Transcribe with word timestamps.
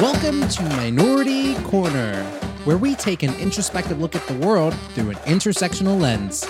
Welcome 0.00 0.48
to 0.48 0.62
Minority 0.62 1.54
Corner, 1.56 2.24
where 2.64 2.78
we 2.78 2.94
take 2.94 3.22
an 3.22 3.34
introspective 3.34 4.00
look 4.00 4.16
at 4.16 4.26
the 4.26 4.34
world 4.34 4.72
through 4.94 5.10
an 5.10 5.16
intersectional 5.16 6.00
lens. 6.00 6.42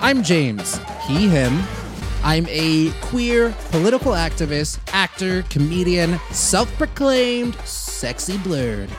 I'm 0.00 0.24
James, 0.24 0.80
he, 1.06 1.28
him. 1.28 1.62
I'm 2.24 2.48
a 2.48 2.90
queer 3.02 3.54
political 3.70 4.10
activist, 4.10 4.80
actor, 4.92 5.42
comedian, 5.50 6.18
self 6.32 6.68
proclaimed 6.76 7.54
sexy 7.60 8.38
blurred. 8.38 8.90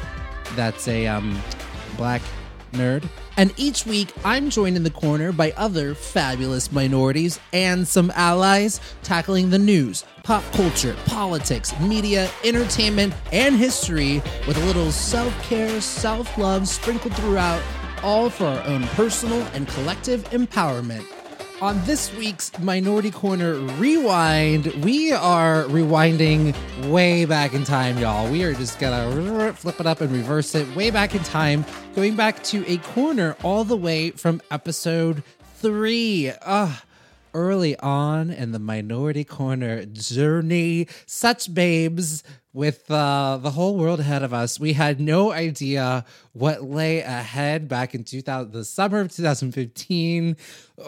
That's 0.56 0.88
a 0.88 1.08
um, 1.08 1.38
black 1.98 2.22
nerd. 2.72 3.04
And 3.38 3.54
each 3.58 3.86
week, 3.86 4.14
I'm 4.24 4.50
joined 4.50 4.78
in 4.78 4.84
the 4.84 4.90
corner 4.90 5.32
by 5.32 5.52
other 5.58 5.94
fabulous 5.94 6.72
minorities 6.72 7.40
and 7.52 7.88
some 7.88 8.12
allies 8.16 8.80
tackling 9.04 9.50
the 9.50 9.60
news, 9.60 10.06
pop 10.24 10.44
culture, 10.54 10.96
politics, 11.06 11.78
media, 11.82 12.30
entertainment, 12.44 13.14
and 13.32 13.56
history 13.56 14.22
with 14.48 14.58
a 14.58 14.66
little 14.66 14.92
self 14.92 15.34
care, 15.44 15.82
self 15.82 16.38
love 16.38 16.68
sprinkled 16.68 17.16
throughout, 17.16 17.62
all 18.04 18.30
for 18.30 18.46
our 18.46 18.64
own 18.64 18.84
personal 18.90 19.42
and 19.54 19.68
collective 19.68 20.24
empowerment. 20.32 21.06
On 21.66 21.84
this 21.86 22.14
week's 22.14 22.56
Minority 22.60 23.10
Corner 23.10 23.56
Rewind, 23.56 24.68
we 24.86 25.12
are 25.12 25.64
rewinding 25.64 26.54
way 26.92 27.26
back 27.26 27.56
in 27.56 27.64
time, 27.64 27.98
y'all. 27.98 28.32
We 28.32 28.44
are 28.44 28.54
just 28.54 28.78
gonna 28.78 29.52
flip 29.54 29.80
it 29.80 29.88
up 29.88 30.00
and 30.00 30.12
reverse 30.12 30.54
it 30.54 30.76
way 30.76 30.92
back 30.92 31.16
in 31.16 31.24
time, 31.24 31.66
going 31.96 32.16
back 32.16 32.44
to 32.44 32.64
a 32.72 32.78
corner 32.78 33.36
all 33.42 33.64
the 33.64 33.76
way 33.76 34.12
from 34.12 34.44
episode 34.52 35.24
three. 35.56 36.32
Ugh 36.44 36.85
early 37.36 37.78
on 37.80 38.32
in 38.32 38.54
the 38.54 38.60
minority 38.60 39.24
corner 39.26 39.86
journey. 39.86 40.88
Such 41.06 41.54
babes 41.54 42.24
with 42.54 42.90
uh, 42.90 43.38
the 43.42 43.52
whole 43.52 43.76
world 43.76 44.00
ahead 44.00 44.24
of 44.24 44.34
us. 44.34 44.58
We 44.60 44.74
had 44.74 45.02
no 45.02 45.34
idea 45.34 46.06
what 46.32 46.64
lay 46.64 47.02
ahead 47.02 47.68
back 47.68 47.94
in 47.94 48.06
2000 48.06 48.54
the 48.54 48.64
summer 48.64 49.02
of 49.02 49.12
2015 49.12 50.38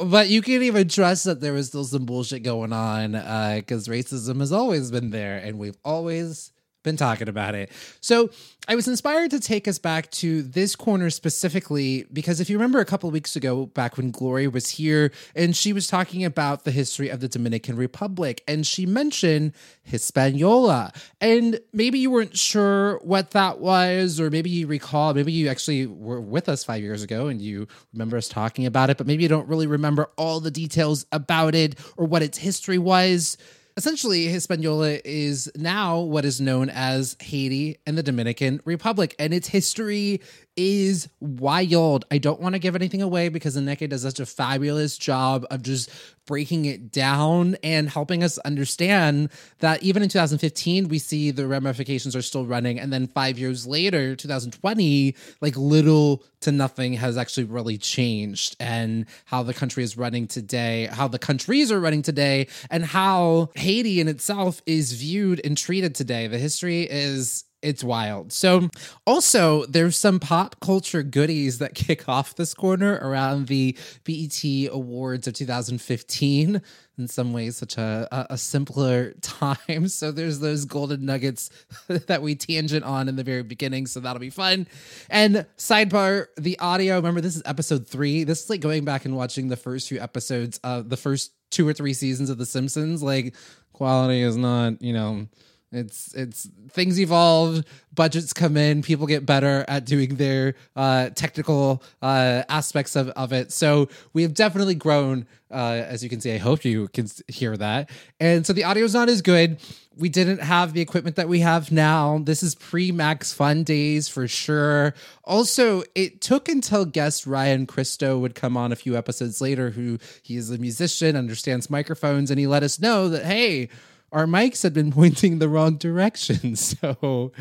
but 0.05 0.30
you 0.30 0.41
can't 0.41 0.63
even 0.63 0.88
trust 0.88 1.25
that 1.25 1.41
there 1.41 1.53
was 1.53 1.67
still 1.67 1.83
some 1.83 2.05
bullshit 2.05 2.44
going 2.44 2.71
on 2.73 3.11
because 3.11 3.88
uh, 3.88 3.91
racism 3.91 4.39
has 4.39 4.52
always 4.52 4.91
been 4.91 5.09
there 5.09 5.38
and 5.38 5.58
we've 5.59 5.77
always 5.83 6.52
been 6.83 6.97
talking 6.97 7.28
about 7.28 7.56
it. 7.56 7.72
So 8.02 8.30
I 8.67 8.75
was 8.75 8.88
inspired 8.88 9.31
to 9.31 9.39
take 9.39 9.67
us 9.67 9.80
back 9.80 10.11
to 10.11 10.42
this 10.42 10.75
corner 10.75 11.09
specifically 11.09 12.06
because 12.11 12.39
if 12.39 12.50
you 12.50 12.58
remember 12.58 12.80
a 12.80 12.86
couple 12.86 13.09
weeks 13.11 13.36
ago, 13.36 13.66
back 13.66 13.97
when 13.97 14.11
Glory 14.11 14.47
was 14.47 14.70
here 14.70 15.11
and 15.36 15.55
she 15.55 15.73
was 15.73 15.88
talking 15.88 16.23
about 16.23 16.64
the 16.64 16.72
history 16.72 17.09
of 17.09 17.20
the 17.20 17.28
Dominican 17.28 17.75
Republic, 17.75 18.44
and 18.48 18.66
she 18.66 18.86
mentioned 18.86 19.53
Hispaniola. 19.83 20.92
And 21.22 21.59
maybe 21.73 22.00
you 22.00 22.11
weren't 22.11 22.38
sure 22.38 23.00
what 23.00 23.31
that 23.31 23.59
was, 23.59 24.20
or 24.20 24.30
maybe 24.30 24.50
you 24.50 24.67
recall, 24.67 25.14
maybe 25.14 25.31
you 25.31 25.50
actually 25.50 25.88
were 25.88 26.22
with 26.22 26.50
us 26.50 26.64
five 26.64 26.81
years 26.81 27.03
ago 27.03 27.28
and 27.28 27.42
you 27.42 27.67
remember 27.94 28.17
us 28.17 28.30
talking 28.30 28.66
about 28.66 28.89
it, 28.89 28.98
but 28.98 29.08
maybe 29.08 29.23
you 29.23 29.30
don't 29.30 29.48
really 29.48 29.67
remember 29.67 30.09
all 30.17 30.39
the 30.39 30.52
details 30.52 31.05
about 31.11 31.55
it 31.55 31.80
or 31.98 32.05
what 32.05 32.22
its 32.22 32.38
history 32.38 32.78
was. 32.78 33.38
Essentially, 33.78 34.25
Hispaniola 34.25 34.97
is 35.06 35.52
now 35.56 36.00
what 36.00 36.25
is 36.25 36.42
known 36.42 36.67
as 36.72 37.16
Haiti 37.20 37.78
and 37.86 37.95
the 37.95 38.02
Dominican 38.02 38.59
Republic, 38.66 39.16
and 39.20 39.36
its 39.36 39.47
history 39.47 40.20
is 40.58 41.08
wild. 41.22 42.05
I 42.11 42.17
don't 42.17 42.41
want 42.41 42.53
to 42.53 42.59
give 42.59 42.75
anything 42.75 43.02
away 43.02 43.30
because 43.30 43.55
Aneke 43.55 43.88
does 43.88 44.02
such 44.02 44.19
a 44.19 44.25
fabulous 44.25 44.97
job 44.97 45.45
of 45.52 45.61
just 45.61 45.89
breaking 46.25 46.66
it 46.66 46.91
down 46.91 47.55
and 47.64 47.89
helping 47.89 48.23
us 48.23 48.38
understand 48.39 49.30
that 49.59 49.81
even 49.81 50.03
in 50.03 50.09
2015, 50.09 50.89
we 50.89 50.99
see 50.99 51.31
the 51.31 51.47
ramifications 51.47 52.15
are 52.15 52.21
still 52.21 52.45
running. 52.45 52.80
And 52.80 52.92
then 52.92 53.08
five 53.08 53.39
years 53.39 53.65
later, 53.65 54.15
2020, 54.15 55.15
like 55.39 55.55
little 55.55 56.23
to 56.42 56.52
nothing 56.52 56.93
has 56.93 57.17
actually 57.17 57.45
really 57.45 57.77
changed 57.77 58.55
and 58.60 59.05
how 59.26 59.43
the 59.43 59.54
country 59.54 59.83
is 59.83 59.98
running 59.98 60.27
today, 60.27 60.87
how 60.92 61.08
the 61.08 61.20
countries 61.20 61.71
are 61.71 61.80
running 61.80 62.02
today, 62.02 62.48
and 62.70 62.83
how 62.83 63.49
Haiti 63.55 63.99
in 63.99 64.08
itself 64.08 64.61
is 64.65 64.93
viewed 64.93 65.42
and 65.43 65.58
treated 65.58 65.95
today. 65.95 66.27
The 66.27 66.37
history 66.37 66.83
is 66.83 67.45
it's 67.61 67.83
wild. 67.83 68.31
So, 68.31 68.69
also, 69.05 69.65
there's 69.65 69.97
some 69.97 70.19
pop 70.19 70.59
culture 70.59 71.03
goodies 71.03 71.57
that 71.59 71.73
kick 71.75 72.07
off 72.07 72.35
this 72.35 72.53
corner 72.53 72.99
around 73.01 73.47
the 73.47 73.77
BET 74.03 74.43
Awards 74.71 75.27
of 75.27 75.33
2015. 75.33 76.61
In 76.99 77.07
some 77.07 77.31
ways, 77.31 77.57
such 77.57 77.77
a, 77.77 78.07
a, 78.31 78.37
simpler 78.39 79.13
time. 79.21 79.87
So, 79.87 80.11
there's 80.11 80.39
those 80.39 80.65
golden 80.65 81.05
nuggets 81.05 81.49
that 81.87 82.21
we 82.21 82.35
tangent 82.35 82.83
on 82.83 83.07
in 83.07 83.15
the 83.15 83.23
very 83.23 83.43
beginning. 83.43 83.87
So, 83.87 83.99
that'll 83.99 84.19
be 84.19 84.29
fun. 84.29 84.67
And 85.09 85.45
sidebar 85.57 86.27
the 86.37 86.59
audio, 86.59 86.95
remember, 86.95 87.21
this 87.21 87.35
is 87.35 87.43
episode 87.45 87.87
three. 87.87 88.23
This 88.23 88.43
is 88.43 88.49
like 88.49 88.61
going 88.61 88.85
back 88.85 89.05
and 89.05 89.15
watching 89.15 89.47
the 89.47 89.57
first 89.57 89.89
few 89.89 89.99
episodes 89.99 90.59
of 90.63 90.89
the 90.89 90.97
first 90.97 91.33
two 91.49 91.67
or 91.67 91.73
three 91.73 91.93
seasons 91.93 92.29
of 92.29 92.37
The 92.37 92.45
Simpsons. 92.45 93.01
Like, 93.01 93.35
quality 93.73 94.21
is 94.21 94.35
not, 94.35 94.81
you 94.81 94.93
know, 94.93 95.27
it's 95.72 96.14
it's 96.14 96.50
things 96.70 97.00
evolve, 97.00 97.64
budgets 97.94 98.32
come 98.32 98.55
in, 98.55 98.82
people 98.82 99.05
get 99.05 99.26
better 99.26 99.66
at 99.67 99.86
doing 99.86 100.16
their 100.16 100.55
uh, 100.78 101.10
technical 101.10 101.83
uh, 102.02 102.44
aspects 102.48 102.95
of, 102.95 103.10
of 103.10 103.33
it. 103.33 103.52
So 103.52 103.89
we 104.14 104.22
have 104.22 104.33
definitely 104.33 104.76
grown, 104.76 105.28
uh, 105.52 105.83
as 105.86 106.04
you 106.04 106.10
can 106.10 106.22
see. 106.22 106.33
I 106.33 106.38
hope 106.38 106.64
you 106.64 106.88
can 106.89 107.08
hear 107.28 107.58
that. 107.58 107.89
And 108.20 108.45
so 108.45 108.54
the 108.54 108.64
audio 108.64 108.86
is 108.86 108.94
not 108.94 109.10
as 109.10 109.22
good. 109.22 109.58
We 109.98 110.08
didn't 110.10 110.39
have 110.39 110.73
the 110.73 110.82
equipment 110.82 111.16
that 111.17 111.28
we 111.28 111.39
have 111.39 111.72
now. 111.72 112.20
This 112.23 112.44
is 112.44 112.55
pre 112.55 112.94
Max 112.94 113.34
Fun 113.34 113.64
days 113.64 114.08
for 114.08 114.26
sure. 114.26 114.94
Also, 115.26 115.84
it 115.95 116.22
took 116.22 116.48
until 116.48 116.86
guest 116.86 117.28
Ryan 117.28 117.66
Christo 117.66 118.17
would 118.20 118.36
come 118.36 118.55
on 118.55 118.72
a 118.72 118.76
few 118.78 118.95
episodes 118.95 119.42
later, 119.42 119.72
who 119.72 119.98
he 120.22 120.38
is 120.38 120.49
a 120.49 120.58
musician, 120.58 121.17
understands 121.17 121.70
microphones, 121.70 122.32
and 122.32 122.39
he 122.39 122.48
let 122.48 122.64
us 122.64 122.80
know 122.80 123.10
that 123.10 123.26
hey 123.26 123.67
our 124.11 124.25
mics 124.25 124.63
had 124.63 124.73
been 124.73 124.91
pointing 124.97 125.39
the 125.39 125.49
wrong 125.49 125.77
direction. 125.77 126.55
So, 126.67 127.31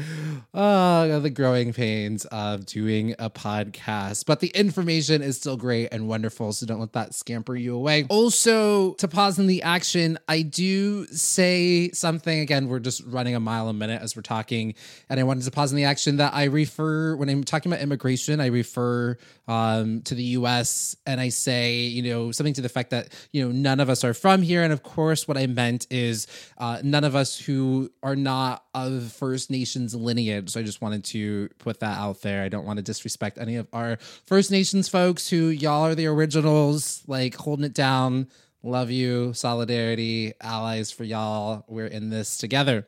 uh, 0.54 1.18
the 1.18 1.30
growing 1.30 1.72
pains 1.72 2.24
of 2.26 2.66
doing 2.66 3.14
a 3.18 3.28
podcast. 3.28 4.26
But 4.26 4.40
the 4.40 4.48
information 4.48 5.22
is 5.22 5.36
still 5.36 5.56
great 5.56 5.88
and 5.90 6.06
wonderful. 6.06 6.52
So 6.52 6.66
don't 6.66 6.80
let 6.80 6.92
that 6.92 7.14
scamper 7.14 7.56
you 7.56 7.74
away. 7.74 8.06
Also, 8.08 8.94
to 8.94 9.08
pause 9.08 9.38
in 9.38 9.46
the 9.46 9.62
action, 9.62 10.18
I 10.28 10.42
do 10.42 11.06
say 11.06 11.90
something 11.90 12.40
again. 12.40 12.68
We're 12.68 12.78
just 12.78 13.02
running 13.06 13.34
a 13.34 13.40
mile 13.40 13.68
a 13.68 13.72
minute 13.72 14.00
as 14.02 14.14
we're 14.14 14.22
talking. 14.22 14.74
And 15.08 15.18
I 15.18 15.22
wanted 15.24 15.44
to 15.44 15.50
pause 15.50 15.72
in 15.72 15.76
the 15.76 15.84
action 15.84 16.18
that 16.18 16.34
I 16.34 16.44
refer, 16.44 17.16
when 17.16 17.28
I'm 17.28 17.44
talking 17.44 17.72
about 17.72 17.82
immigration, 17.82 18.40
I 18.40 18.46
refer 18.46 19.16
um, 19.48 20.02
to 20.02 20.14
the 20.14 20.24
US 20.24 20.96
and 21.06 21.20
I 21.20 21.30
say, 21.30 21.78
you 21.78 22.02
know, 22.02 22.32
something 22.32 22.54
to 22.54 22.62
the 22.62 22.68
fact 22.68 22.90
that, 22.90 23.08
you 23.32 23.44
know, 23.44 23.52
none 23.52 23.80
of 23.80 23.88
us 23.88 24.04
are 24.04 24.14
from 24.14 24.42
here. 24.42 24.62
And 24.62 24.72
of 24.72 24.82
course, 24.82 25.26
what 25.26 25.36
I 25.36 25.46
meant 25.46 25.86
is, 25.90 26.26
uh, 26.58 26.80
none 26.82 27.04
of 27.04 27.14
us 27.14 27.38
who 27.38 27.90
are 28.02 28.16
not 28.16 28.64
of 28.74 29.12
First 29.12 29.50
Nations 29.50 29.94
lineage. 29.94 30.50
So 30.50 30.60
I 30.60 30.62
just 30.62 30.80
wanted 30.80 31.04
to 31.04 31.48
put 31.58 31.80
that 31.80 31.98
out 31.98 32.22
there. 32.22 32.42
I 32.42 32.48
don't 32.48 32.64
want 32.64 32.78
to 32.78 32.82
disrespect 32.82 33.38
any 33.38 33.56
of 33.56 33.68
our 33.72 33.96
First 34.26 34.50
Nations 34.50 34.88
folks 34.88 35.28
who 35.28 35.48
y'all 35.48 35.84
are 35.84 35.94
the 35.94 36.06
originals, 36.06 37.02
like 37.06 37.34
holding 37.34 37.64
it 37.64 37.74
down. 37.74 38.28
Love 38.62 38.90
you, 38.90 39.32
solidarity, 39.32 40.32
allies 40.40 40.90
for 40.90 41.04
y'all. 41.04 41.64
We're 41.68 41.86
in 41.86 42.10
this 42.10 42.36
together. 42.36 42.86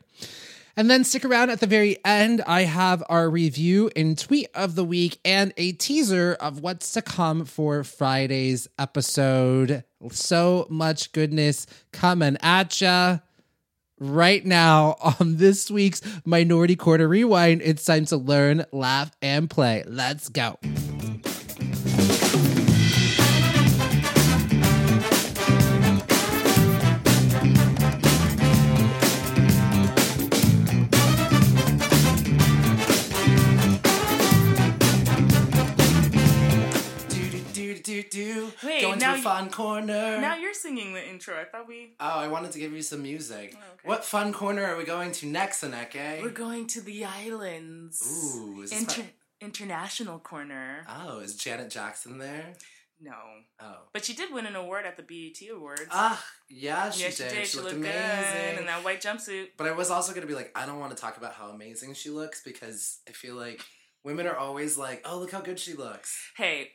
And 0.75 0.89
then 0.89 1.03
stick 1.03 1.25
around 1.25 1.49
at 1.49 1.59
the 1.59 1.67
very 1.67 1.97
end. 2.05 2.41
I 2.47 2.61
have 2.61 3.03
our 3.09 3.29
review 3.29 3.91
and 3.95 4.17
tweet 4.17 4.47
of 4.55 4.75
the 4.75 4.83
week 4.83 5.19
and 5.25 5.53
a 5.57 5.73
teaser 5.73 6.37
of 6.39 6.61
what's 6.61 6.93
to 6.93 7.01
come 7.01 7.45
for 7.45 7.83
Friday's 7.83 8.67
episode. 8.77 9.83
So 10.11 10.67
much 10.69 11.11
goodness 11.11 11.67
coming 11.91 12.37
at 12.41 12.79
ya 12.79 13.19
right 13.99 14.45
now 14.45 14.95
on 15.19 15.37
this 15.37 15.69
week's 15.69 16.01
Minority 16.25 16.75
Corner 16.75 17.07
Rewind. 17.07 17.61
It's 17.63 17.85
time 17.85 18.05
to 18.05 18.17
learn, 18.17 18.65
laugh, 18.71 19.15
and 19.21 19.49
play. 19.49 19.83
Let's 19.87 20.29
go. 20.29 20.57
Do. 38.09 38.51
Wait, 38.63 38.81
Going 38.81 38.99
to 38.99 39.13
a 39.13 39.17
fun 39.17 39.49
corner. 39.49 40.19
Now 40.19 40.35
you're 40.35 40.53
singing 40.53 40.93
the 40.93 41.07
intro. 41.07 41.35
I 41.39 41.45
thought 41.45 41.67
we. 41.67 41.93
Oh, 41.99 42.05
I 42.19 42.27
wanted 42.27 42.51
to 42.53 42.59
give 42.59 42.73
you 42.73 42.81
some 42.81 43.01
music. 43.03 43.53
Oh, 43.55 43.59
okay. 43.73 43.87
What 43.87 44.03
fun 44.05 44.33
corner 44.33 44.65
are 44.65 44.77
we 44.77 44.83
going 44.83 45.11
to 45.13 45.25
next, 45.27 45.63
Aneke? 45.63 46.21
We're 46.21 46.29
going 46.29 46.67
to 46.67 46.81
the 46.81 47.05
islands. 47.05 48.01
Ooh, 48.35 48.61
is 48.61 48.71
Inter- 48.71 49.09
International 49.41 50.19
corner. 50.19 50.85
Oh, 50.87 51.19
is 51.19 51.35
Janet 51.35 51.69
Jackson 51.69 52.17
there? 52.17 52.53
No, 53.01 53.13
Oh. 53.61 53.77
but 53.93 54.03
she 54.03 54.13
did 54.13 54.33
win 54.33 54.45
an 54.45 54.57
award 54.57 54.85
at 54.85 54.97
the 54.97 55.03
BET 55.03 55.39
Awards. 55.55 55.85
Ah, 55.89 56.21
yeah, 56.49 56.89
she 56.89 57.03
yeah, 57.03 57.07
did. 57.09 57.15
she 57.15 57.23
did. 57.23 57.47
She, 57.47 57.57
looked, 57.57 57.69
looked 57.69 57.77
amazing. 57.77 58.49
good 58.55 58.59
in 58.59 58.65
that 58.65 58.83
white 58.83 59.01
jumpsuit. 59.01 59.47
But 59.57 59.67
I 59.67 59.71
was 59.71 59.89
also 59.89 60.13
gonna 60.13 60.25
be 60.27 60.33
like, 60.35 60.51
I 60.53 60.65
don't 60.65 60.79
want 60.79 60.93
to 60.93 61.01
talk 61.01 61.15
about 61.15 61.31
how 61.33 61.47
amazing 61.47 61.93
she 61.93 62.09
looks 62.09 62.43
because 62.43 62.99
I 63.07 63.13
feel 63.13 63.35
like 63.35 63.61
women 64.03 64.27
are 64.27 64.35
always 64.35 64.77
like, 64.77 65.01
oh, 65.05 65.17
look 65.19 65.31
how 65.31 65.39
good 65.39 65.59
she 65.59 65.75
looks. 65.75 66.19
Hey, 66.35 66.71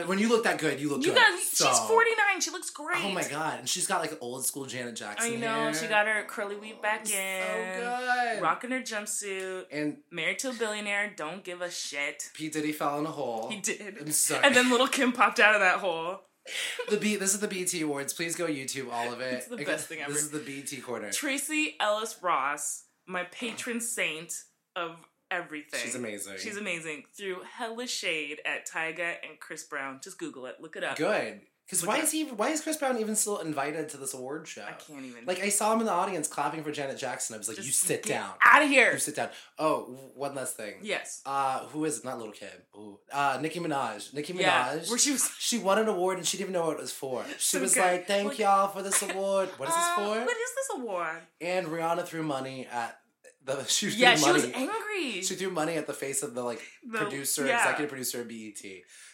But 0.00 0.08
when 0.08 0.18
you 0.18 0.28
look 0.28 0.44
that 0.44 0.58
good, 0.58 0.80
you 0.80 0.88
look 0.90 1.02
you 1.02 1.12
good. 1.12 1.16
guys, 1.18 1.50
So- 1.50 1.66
she's 1.68 1.78
forty 1.80 2.10
nine. 2.10 2.40
She 2.40 2.50
looks 2.50 2.70
great. 2.70 3.04
Oh 3.04 3.10
my 3.10 3.26
god, 3.26 3.60
and 3.60 3.68
she's 3.68 3.86
got 3.86 4.00
like 4.00 4.16
old 4.20 4.44
school 4.44 4.66
Janet 4.66 4.96
Jackson. 4.96 5.32
I 5.32 5.36
know. 5.36 5.46
hair. 5.46 5.74
She 5.74 5.86
got 5.86 6.06
her 6.06 6.24
curly 6.28 6.56
weave 6.56 6.80
back 6.82 7.06
So 7.06 7.16
in. 7.16 7.78
good. 7.80 8.42
Rocking 8.42 8.70
her 8.72 8.80
jumpsuit. 8.80 9.64
And 9.72 9.98
Married 10.10 10.38
to 10.40 10.50
a 10.50 10.52
billionaire. 10.52 11.12
Don't 11.16 11.42
give 11.44 11.60
a 11.62 11.70
shit. 11.70 12.30
P 12.34 12.48
Diddy 12.48 12.72
fell 12.72 12.98
in 12.98 13.06
a 13.06 13.10
hole. 13.10 13.48
He 13.50 13.60
did. 13.60 13.96
I'm 14.00 14.10
sorry. 14.12 14.44
And 14.44 14.54
then 14.54 14.70
Lil' 14.70 14.88
Kim 14.88 15.12
popped 15.12 15.40
out 15.40 15.54
of 15.54 15.60
that 15.60 15.78
hole. 15.78 16.20
the 16.90 16.96
B. 16.96 17.16
This 17.16 17.34
is 17.34 17.40
the 17.40 17.48
BT 17.48 17.82
Awards. 17.82 18.12
Please 18.12 18.36
go 18.36 18.46
YouTube 18.46 18.92
all 18.92 19.12
of 19.12 19.20
it. 19.20 19.34
It's 19.34 19.46
the 19.48 19.56
best 19.56 19.88
thing 19.88 20.00
ever. 20.00 20.12
This 20.12 20.22
is 20.22 20.30
the 20.30 20.38
BT 20.38 20.76
corner. 20.78 21.10
Tracee 21.10 21.74
Ellis 21.80 22.16
Ross, 22.22 22.84
my 23.06 23.24
patron 23.24 23.80
saint 23.80 24.32
of 24.76 24.96
everything. 25.30 25.80
She's 25.82 25.94
amazing. 25.94 26.34
She's 26.38 26.56
amazing. 26.56 27.04
Threw 27.16 27.38
hella 27.58 27.86
shade 27.86 28.40
at 28.44 28.68
Tyga 28.68 29.14
and 29.28 29.38
Chris 29.40 29.64
Brown. 29.64 30.00
Just 30.02 30.18
Google 30.18 30.46
it. 30.46 30.56
Look 30.60 30.76
it 30.76 30.84
up. 30.84 30.96
good. 30.96 31.40
Because 31.64 31.84
why 31.84 31.98
is 31.98 32.12
he? 32.12 32.22
Why 32.26 32.50
is 32.50 32.60
Chris 32.60 32.76
Brown 32.76 32.96
even 33.00 33.16
still 33.16 33.38
invited 33.38 33.88
to 33.88 33.96
this 33.96 34.14
award 34.14 34.46
show? 34.46 34.62
I 34.62 34.70
can't 34.74 35.04
even. 35.04 35.24
Like 35.26 35.40
I 35.42 35.48
saw 35.48 35.72
him 35.72 35.80
in 35.80 35.86
the 35.86 35.90
audience 35.92 36.28
clapping 36.28 36.62
for 36.62 36.70
Janet 36.70 36.96
Jackson. 36.96 37.34
I 37.34 37.38
was 37.38 37.48
like, 37.48 37.56
"You 37.56 37.64
sit 37.72 38.04
down. 38.04 38.30
Out 38.40 38.62
of 38.62 38.68
here. 38.68 38.92
You 38.92 39.00
sit 39.00 39.16
down." 39.16 39.30
Oh, 39.58 39.80
one 40.14 40.36
last 40.36 40.56
thing. 40.56 40.74
Yes. 40.80 41.22
Uh, 41.26 41.64
who 41.66 41.84
is 41.84 41.98
it? 41.98 42.04
Not 42.04 42.18
little 42.18 42.32
kid? 42.32 42.52
Ooh. 42.76 43.00
Uh, 43.12 43.40
Nicki 43.42 43.58
Minaj. 43.58 44.14
Nicki 44.14 44.32
Minaj. 44.32 44.38
Yeah. 44.42 44.76
Where 44.86 44.96
she 44.96 45.10
was. 45.10 45.28
She 45.40 45.58
won 45.58 45.80
an 45.80 45.88
award 45.88 46.18
and 46.18 46.26
she 46.28 46.36
didn't 46.36 46.50
even 46.50 46.60
know 46.60 46.68
what 46.68 46.76
it 46.76 46.82
was 46.82 46.92
for. 46.92 47.24
She 47.38 47.56
So 47.56 47.60
was 47.60 47.74
good. 47.74 47.80
like, 47.80 48.06
"Thank 48.06 48.28
Like- 48.28 48.38
y'all 48.38 48.68
for 48.68 48.82
this 48.84 49.02
award. 49.10 49.48
What 49.56 49.68
is 49.68 49.74
this 49.74 49.84
Uh, 49.84 49.94
for?" 49.96 50.20
What 50.20 50.36
is 50.36 50.54
this 50.54 50.68
award? 50.76 51.18
And 51.40 51.66
Rihanna 51.66 52.04
threw 52.06 52.22
money 52.22 52.68
at 52.70 53.00
the. 53.46 53.64
She 53.68 53.88
threw 53.90 53.98
Yeah, 53.98 54.16
she 54.16 54.22
money. 54.22 54.32
was 54.34 54.44
angry. 54.52 55.22
She 55.22 55.34
threw 55.34 55.50
money 55.50 55.76
at 55.76 55.86
the 55.86 55.92
face 55.94 56.22
of 56.22 56.34
the 56.34 56.42
like 56.42 56.60
The- 56.84 56.98
producer, 56.98 57.46
yeah. 57.46 57.58
executive 57.60 57.88
producer 57.90 58.20
of 58.20 58.28
BET. 58.28 58.62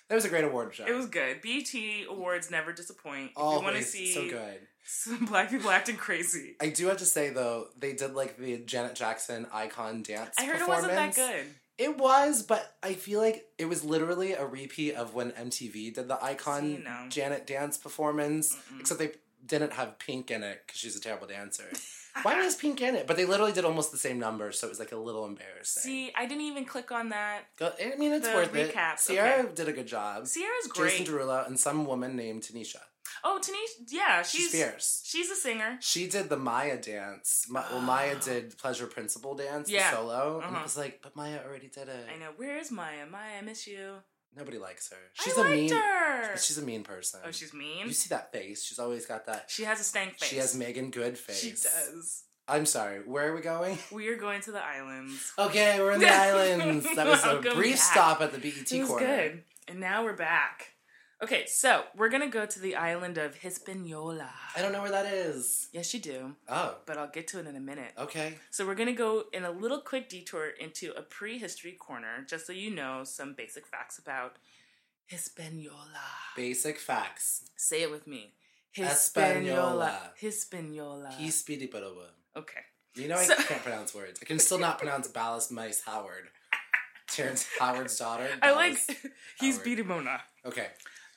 That 0.08 0.16
was 0.16 0.24
a 0.24 0.28
great 0.28 0.44
award 0.44 0.74
show. 0.74 0.84
It 0.84 0.92
was 0.94 1.06
good. 1.06 1.40
BT 1.40 2.04
Awards 2.08 2.50
never 2.50 2.72
disappoint. 2.72 3.30
If 3.30 3.38
you 3.38 3.42
want 3.44 3.76
to 3.76 3.82
see 3.82 4.12
so 4.12 4.28
good. 4.28 4.58
some 4.84 5.24
black 5.30 5.48
people 5.48 5.70
acting 5.70 5.96
crazy. 5.96 6.56
I 6.60 6.68
do 6.68 6.88
have 6.88 6.98
to 6.98 7.06
say 7.06 7.30
though, 7.30 7.68
they 7.78 7.92
did 7.94 8.12
like 8.14 8.36
the 8.36 8.58
Janet 8.58 8.94
Jackson 8.94 9.46
icon 9.52 10.02
dance. 10.02 10.34
I 10.38 10.44
heard 10.44 10.60
it 10.60 10.68
wasn't 10.68 10.92
that 10.92 11.14
good. 11.14 11.46
It 11.78 11.96
was, 11.96 12.42
but 12.42 12.76
I 12.82 12.92
feel 12.92 13.20
like 13.20 13.46
it 13.56 13.64
was 13.64 13.82
literally 13.84 14.34
a 14.34 14.44
repeat 14.44 14.94
of 14.94 15.14
when 15.14 15.30
MTV 15.30 15.94
did 15.94 16.08
the 16.08 16.22
icon 16.22 16.76
See, 16.76 16.82
no. 16.84 17.06
Janet 17.08 17.46
dance 17.46 17.78
performance, 17.78 18.54
Mm-mm. 18.54 18.80
except 18.80 19.00
they 19.00 19.12
didn't 19.46 19.72
have 19.72 19.98
Pink 19.98 20.30
in 20.30 20.42
it 20.42 20.62
because 20.66 20.78
she's 20.78 20.94
a 20.96 21.00
terrible 21.00 21.26
dancer. 21.26 21.64
Why 22.22 22.42
was 22.44 22.54
Pink 22.54 22.80
in 22.82 22.94
it? 22.94 23.06
But 23.06 23.16
they 23.16 23.24
literally 23.24 23.52
did 23.52 23.64
almost 23.64 23.90
the 23.90 23.98
same 23.98 24.18
number, 24.18 24.52
so 24.52 24.66
it 24.66 24.70
was 24.70 24.78
like 24.78 24.92
a 24.92 24.96
little 24.96 25.24
embarrassing. 25.26 25.82
See, 25.82 26.12
I 26.16 26.26
didn't 26.26 26.44
even 26.44 26.64
click 26.64 26.92
on 26.92 27.08
that. 27.08 27.42
Go, 27.58 27.72
I 27.82 27.96
mean, 27.96 28.12
it's 28.12 28.28
the 28.28 28.34
worth 28.34 28.54
it. 28.54 28.74
recaps, 28.74 29.06
Ciara 29.06 29.48
did 29.52 29.68
a 29.68 29.72
good 29.72 29.86
job. 29.86 30.26
Ciara's 30.26 30.66
great. 30.68 30.98
Jason. 30.98 31.14
Derulo 31.14 31.46
and 31.46 31.58
some 31.58 31.86
woman 31.86 32.14
named 32.16 32.42
Tanisha. 32.42 32.76
Oh, 33.24 33.38
Tanisha, 33.42 33.86
yeah, 33.92 34.22
She's, 34.22 34.42
she's 34.42 34.50
fierce. 34.52 35.02
she's 35.04 35.30
a 35.30 35.34
singer. 35.34 35.76
She 35.80 36.08
did 36.08 36.28
the 36.28 36.36
Mya 36.36 36.76
dance. 36.80 37.46
Ma- 37.48 37.64
well, 37.70 37.80
Mya 38.06 38.16
did 38.22 38.56
Pleasure 38.58 38.86
Principle 38.86 39.34
dance, 39.34 39.66
the 39.68 39.74
Yeah. 39.74 39.92
solo, 39.92 40.36
and 40.38 40.46
Uh-huh. 40.46 40.60
it 40.60 40.62
was 40.62 40.76
like, 40.76 41.00
but 41.02 41.14
Mya 41.16 41.40
already 41.46 41.68
did 41.68 41.88
it. 41.88 42.06
I 42.14 42.18
know. 42.18 42.30
Where 42.36 42.56
is 42.58 42.70
Mya? 42.70 43.06
Mya, 43.10 43.38
I 43.38 43.42
miss 43.42 43.66
you. 43.66 43.96
Nobody 44.36 44.58
likes 44.58 44.90
her. 44.90 44.96
She's 45.12 45.36
I 45.36 45.40
a 45.40 45.44
liked 45.44 45.56
mean. 45.56 45.72
her. 45.74 46.36
She's 46.38 46.56
a 46.58 46.62
mean 46.62 46.82
person. 46.84 47.20
oh, 47.24 47.30
she's 47.30 47.52
mean. 47.52 47.86
You 47.86 47.92
see 47.92 48.08
that 48.08 48.32
face? 48.32 48.64
She's 48.64 48.78
always 48.78 49.04
got 49.06 49.26
that. 49.26 49.44
she 49.48 49.64
has 49.64 49.80
a 49.80 49.84
stank 49.84 50.18
face. 50.18 50.28
She 50.30 50.36
has 50.36 50.56
Meagan 50.56 50.90
Good 50.90 51.18
face. 51.18 51.38
She 51.40 51.50
does. 51.50 52.24
I'm 52.48 52.66
sorry. 52.66 52.98
Where 53.00 53.30
are 53.30 53.34
we 53.34 53.40
going? 53.42 53.78
We 53.92 54.08
are 54.08 54.16
going 54.16 54.40
to 54.42 54.52
the 54.52 54.62
islands. 54.64 55.32
Okay, 55.38 55.78
we're 55.80 55.92
in 55.92 56.00
the 56.00 56.08
islands. 56.12 56.86
That 56.96 57.06
was 57.06 57.22
a 57.24 57.40
brief 57.54 57.74
back. 57.76 57.82
stop 57.92 58.20
at 58.22 58.32
the 58.32 58.38
BET 58.38 58.72
It 58.72 58.80
was 58.80 58.88
corner. 58.88 59.06
good. 59.06 59.44
And 59.68 59.78
now 59.80 60.02
we're 60.02 60.16
back. 60.16 60.71
Okay, 61.22 61.46
so 61.46 61.84
we're 61.96 62.08
gonna 62.08 62.28
go 62.28 62.46
to 62.46 62.58
the 62.58 62.74
island 62.74 63.16
of 63.16 63.36
Hispaniola. 63.36 64.28
I 64.56 64.60
don't 64.60 64.72
know 64.72 64.82
where 64.82 64.90
that 64.90 65.06
is. 65.06 65.68
Yes, 65.72 65.94
you 65.94 66.00
do, 66.00 66.34
Oh, 66.48 66.78
but 66.84 66.98
I'll 66.98 67.06
get 67.10 67.28
to 67.28 67.38
it 67.38 67.46
in 67.46 67.54
a 67.54 67.60
minute. 67.60 67.92
okay. 67.96 68.38
So 68.50 68.66
we're 68.66 68.74
gonna 68.74 68.92
go 68.92 69.24
in 69.32 69.44
a 69.44 69.50
little 69.52 69.78
quick 69.80 70.08
detour 70.08 70.48
into 70.48 70.92
a 70.96 71.02
prehistory 71.02 71.72
corner, 71.78 72.24
just 72.28 72.46
so 72.46 72.52
you 72.52 72.70
know 72.74 73.04
some 73.04 73.34
basic 73.34 73.68
facts 73.68 73.98
about 73.98 74.34
Hispaniola. 75.06 76.08
Basic 76.34 76.78
facts. 76.78 77.42
Say 77.56 77.82
it 77.82 77.90
with 77.92 78.06
me. 78.08 78.34
Hispaniola. 78.72 80.12
Hispaniola. 80.16 81.10
He's 81.18 81.38
speedy 81.38 81.68
Padova. 81.68 82.06
okay. 82.36 82.60
You 82.94 83.08
know 83.08 83.16
I 83.16 83.24
So- 83.24 83.36
can't 83.36 83.62
pronounce 83.62 83.94
words. 83.94 84.18
I 84.20 84.24
can 84.26 84.38
still 84.38 84.58
not 84.58 84.78
pronounce 84.78 85.06
Ballas 85.08 85.50
Mice 85.50 85.82
Howard. 85.84 86.28
Terrence 87.06 87.46
Howard's 87.58 87.96
daughter. 87.96 88.28
I 88.42 88.52
like 88.52 88.76
he's 89.40 89.56
Howard. 89.58 89.66
Bidimona. 89.68 90.20
Okay. 90.44 90.66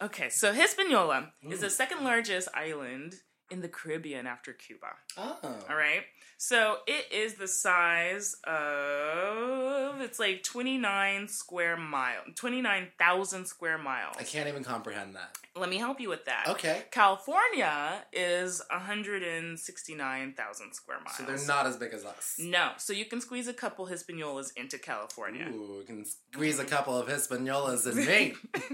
Okay, 0.01 0.30
so 0.30 0.51
Hispaniola 0.53 1.31
is 1.50 1.62
the 1.62 1.68
Mm. 1.68 1.71
second 1.71 2.03
largest 2.03 2.47
island 2.53 3.21
in 3.50 3.62
the 3.62 3.69
Caribbean 3.69 4.27
after 4.27 4.51
Cuba. 4.53 4.88
Oh. 5.18 5.39
All 5.69 5.75
right. 5.75 6.03
So 6.38 6.80
it 6.86 7.09
is 7.13 7.36
the 7.36 7.47
size 7.47 8.36
of 8.44 10.01
it's 10.01 10.19
like 10.19 10.44
29 10.44 11.30
square 11.30 11.77
mile, 11.77 12.24
29,000 12.36 13.45
square 13.45 13.77
miles. 13.77 14.18
I 14.19 14.24
can't 14.24 14.50
even 14.50 14.62
comprehend 14.63 15.15
that. 15.15 15.38
Let 15.56 15.69
me 15.69 15.77
help 15.77 16.01
you 16.01 16.09
with 16.09 16.25
that. 16.25 16.47
Okay. 16.50 16.83
California 16.92 18.03
is 18.12 18.62
169,000 18.69 20.74
square 20.74 21.00
miles. 21.00 21.15
So 21.18 21.24
they're 21.24 21.47
not 21.47 21.65
as 21.68 21.77
big 21.77 21.94
as 21.94 22.03
us. 22.03 22.36
No, 22.38 22.74
so 22.77 22.92
you 22.92 23.06
can 23.06 23.21
squeeze 23.21 23.47
a 23.47 23.53
couple 23.53 23.88
Hispaniolas 23.88 24.51
into 24.57 24.77
California. 24.77 25.47
Ooh, 25.53 25.77
we 25.80 25.86
can 25.86 26.03
squeeze 26.06 26.59
a 26.59 26.65
couple 26.65 26.97
of 26.97 27.07
Hispaniolas 27.07 27.88
in 27.89 27.95
me. 28.06 28.33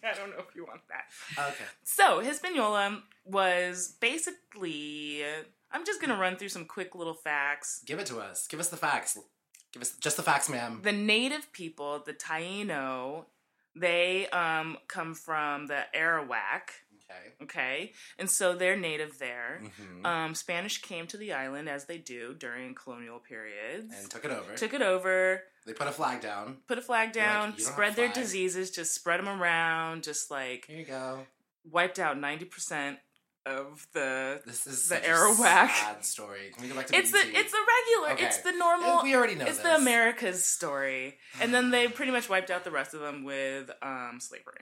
I 0.04 0.14
don't 0.14 0.30
know 0.30 0.38
if 0.48 0.54
you 0.54 0.64
want 0.64 0.80
that. 0.88 1.48
Okay. 1.52 1.64
So, 1.84 2.20
Hispaniola 2.20 3.02
was 3.24 3.96
basically. 4.00 5.22
I'm 5.72 5.84
just 5.86 6.00
going 6.00 6.10
to 6.10 6.16
run 6.20 6.36
through 6.36 6.48
some 6.48 6.64
quick 6.64 6.94
little 6.96 7.14
facts. 7.14 7.82
Give 7.86 7.98
it 8.00 8.06
to 8.06 8.18
us. 8.18 8.46
Give 8.48 8.58
us 8.58 8.68
the 8.70 8.76
facts. 8.76 9.16
Give 9.72 9.82
us 9.82 9.92
just 10.00 10.16
the 10.16 10.22
facts, 10.24 10.48
ma'am. 10.48 10.80
The 10.82 10.90
native 10.92 11.52
people, 11.52 12.02
the 12.04 12.12
Taino, 12.12 13.26
they 13.76 14.26
um, 14.30 14.78
come 14.88 15.14
from 15.14 15.68
the 15.68 15.82
Arawak, 15.94 16.70
Okay. 17.08 17.32
okay? 17.44 17.92
And 18.18 18.28
so 18.28 18.56
they're 18.56 18.76
native 18.76 19.20
there. 19.20 19.62
hmm 19.78 20.04
Um, 20.04 20.34
Spanish 20.34 20.80
came 20.82 21.06
to 21.06 21.16
the 21.16 21.32
island 21.34 21.68
as 21.68 21.84
they 21.84 21.98
do 21.98 22.34
during 22.34 22.74
colonial 22.74 23.20
periods. 23.20 23.94
and 23.96 24.10
took 24.10 24.24
it 24.24 24.32
over. 24.32 24.54
Took 24.56 24.74
it 24.74 24.82
over, 24.82 25.42
they 25.66 25.72
put 25.72 25.86
a 25.86 25.92
flag 25.92 26.20
down. 26.20 26.58
put 26.66 26.78
a 26.78 26.82
flag 26.82 27.12
They're 27.12 27.22
like, 27.24 27.32
down, 27.32 27.42
"You 27.48 27.50
don't 27.56 27.64
have 27.66 27.72
spread 27.74 27.96
their 27.96 28.10
flag." 28.10 28.22
diseases, 28.22 28.70
just 28.70 28.94
spread 28.94 29.20
them 29.20 29.28
around, 29.28 30.02
just 30.04 30.30
like 30.30 30.66
Here 30.66 30.78
you 30.78 30.84
go. 30.84 31.26
wiped 31.70 31.98
out 31.98 32.16
90% 32.16 32.98
of 33.46 33.86
the 33.92 34.42
This 34.46 34.66
is 34.66 34.88
The 34.88 34.96
Arawak. 34.96 35.70
sad 35.70 36.04
story. 36.04 36.50
Can 36.52 36.62
we 36.62 36.68
go 36.68 36.74
back 36.76 36.86
to 36.88 36.96
it's 36.96 37.10
the 37.10 37.18
it's 37.18 37.52
the 37.52 37.58
regular 37.76 38.14
Okay. 38.14 38.26
it's 38.26 38.38
the 38.42 38.52
normal 38.52 39.02
we 39.02 39.14
already 39.14 39.34
know 39.34 39.46
it's 39.46 39.56
this. 39.56 39.62
the 39.66 39.74
america's 39.76 40.44
story 40.44 41.16
and 41.40 41.52
then 41.54 41.70
they 41.70 41.88
pretty 41.88 42.12
much 42.12 42.28
wiped 42.28 42.50
out 42.50 42.64
the 42.64 42.70
rest 42.70 42.92
of 42.92 43.00
them 43.00 43.24
with 43.24 43.70
um 43.80 44.18
slavery 44.20 44.60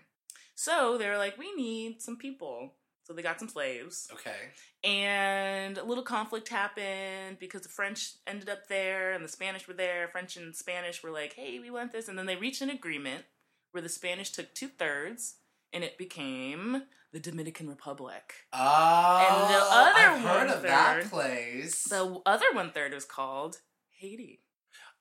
so 0.55 0.97
they 0.97 1.09
were 1.09 1.19
like 1.19 1.37
we 1.37 1.53
need 1.55 2.01
some 2.01 2.17
people 2.17 2.75
so 3.09 3.15
they 3.15 3.23
got 3.23 3.41
some 3.41 3.49
slaves. 3.49 4.07
Okay. 4.13 4.37
and 4.85 5.79
a 5.79 5.83
little 5.83 6.05
conflict 6.05 6.49
happened 6.49 7.39
because 7.41 7.63
the 7.63 7.69
french 7.69 8.13
ended 8.27 8.49
up 8.51 8.69
there 8.69 9.13
and 9.13 9.25
the 9.25 9.29
spanish 9.29 9.67
were 9.67 9.75
there. 9.75 10.09
French 10.09 10.37
and 10.37 10.55
spanish 10.55 11.03
were 11.03 11.11
like 11.11 11.33
hey 11.33 11.59
we 11.59 11.71
want 11.71 11.91
this. 11.93 12.07
And 12.09 12.19
then 12.19 12.27
they 12.27 12.37
reached 12.37 12.61
an 12.63 12.71
agreement 12.71 13.25
where 13.73 13.83
the 13.83 13.89
spanish 13.89 14.31
took 14.31 14.55
two-thirds 14.55 15.37
and 15.73 15.83
it 15.83 15.97
became 15.99 16.83
the 17.13 17.21
dominican 17.21 17.69
republic. 17.69 18.35
Oh, 18.53 19.27
And 19.27 19.55
the 19.55 19.59
other 19.59 19.99
I've 19.99 20.21
heard 20.21 20.51
of 20.57 20.63
that 20.63 21.05
place. 21.11 21.85
the 21.85 22.21
other 22.27 22.47
one-third 22.53 22.93
was 22.93 23.05
called 23.07 23.59
haiti 23.99 24.41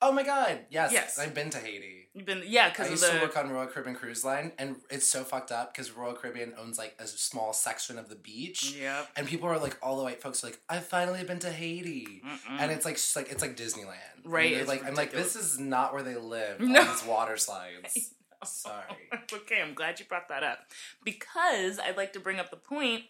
oh 0.01 0.11
my 0.11 0.23
god, 0.23 0.59
yes, 0.69 0.91
Yes. 0.91 1.19
I've 1.19 1.33
been 1.33 1.49
to 1.51 1.57
Haiti. 1.57 2.09
You've 2.13 2.25
been 2.25 2.41
yeah 2.47 2.65
I 2.65 2.69
because 2.69 2.85
of 2.87 2.91
used 2.93 3.11
to 3.11 3.19
work 3.21 3.37
on 3.37 3.51
Royal 3.51 3.67
Caribbean 3.67 3.95
Cruise 3.95 4.25
Line, 4.25 4.51
and 4.57 4.77
it's 4.89 5.07
so 5.07 5.23
fucked 5.23 5.51
up 5.51 5.71
because 5.71 5.91
Royal 5.91 6.13
Caribbean 6.13 6.53
owns 6.57 6.79
like 6.79 6.95
a 6.97 7.05
small 7.05 7.53
section 7.53 7.99
of 7.99 8.09
the 8.09 8.15
beach, 8.15 8.75
yep. 8.79 9.07
and 9.15 9.27
people 9.27 9.47
are 9.47 9.59
like, 9.59 9.77
all 9.83 9.97
the 9.97 10.03
white 10.03 10.19
folks 10.21 10.43
are 10.43 10.47
like, 10.47 10.59
I've 10.67 10.85
finally 10.87 11.23
been 11.23 11.37
to 11.39 11.51
Haiti, 11.51 12.23
Mm-mm. 12.25 12.59
and 12.59 12.71
it's 12.71 12.85
like 12.85 12.97
like 13.15 13.31
it's 13.31 13.41
like 13.43 13.55
Disneyland, 13.55 14.23
Right, 14.25 14.67
like 14.67 14.83
I'm 14.83 14.95
like, 14.95 15.11
this 15.11 15.35
is 15.35 15.59
not 15.59 15.93
where 15.93 16.03
they 16.03 16.15
live. 16.15 16.59
No. 16.67 16.81
on 16.81 16.87
these 16.87 17.05
water 17.05 17.37
slides. 17.37 18.13
Sorry. 18.45 18.83
okay, 19.33 19.61
I'm 19.61 19.73
glad 19.73 19.99
you 19.99 20.05
brought 20.05 20.29
that 20.29 20.43
up 20.43 20.59
because 21.03 21.79
I'd 21.79 21.97
like 21.97 22.13
to 22.13 22.19
bring 22.19 22.39
up 22.39 22.49
the 22.51 22.57
point 22.57 23.03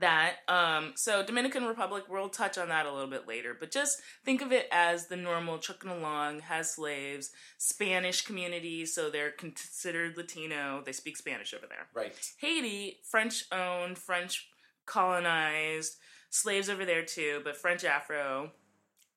that 0.00 0.36
um 0.48 0.92
so 0.94 1.24
dominican 1.24 1.64
republic 1.64 2.04
we'll 2.08 2.28
touch 2.28 2.56
on 2.58 2.68
that 2.68 2.86
a 2.86 2.92
little 2.92 3.10
bit 3.10 3.26
later 3.26 3.56
but 3.58 3.70
just 3.70 4.00
think 4.24 4.40
of 4.42 4.52
it 4.52 4.68
as 4.70 5.06
the 5.06 5.16
normal 5.16 5.58
trucking 5.58 5.90
along 5.90 6.40
has 6.40 6.70
slaves 6.70 7.30
spanish 7.56 8.22
community 8.24 8.86
so 8.86 9.10
they're 9.10 9.30
considered 9.32 10.16
latino 10.16 10.82
they 10.84 10.92
speak 10.92 11.16
spanish 11.16 11.52
over 11.54 11.66
there 11.66 11.86
Right. 11.94 12.14
haiti 12.38 12.98
french 13.10 13.44
owned 13.50 13.98
french 13.98 14.48
colonized 14.86 15.96
slaves 16.30 16.68
over 16.68 16.84
there 16.84 17.04
too 17.04 17.40
but 17.44 17.56
french 17.56 17.84
afro 17.84 18.50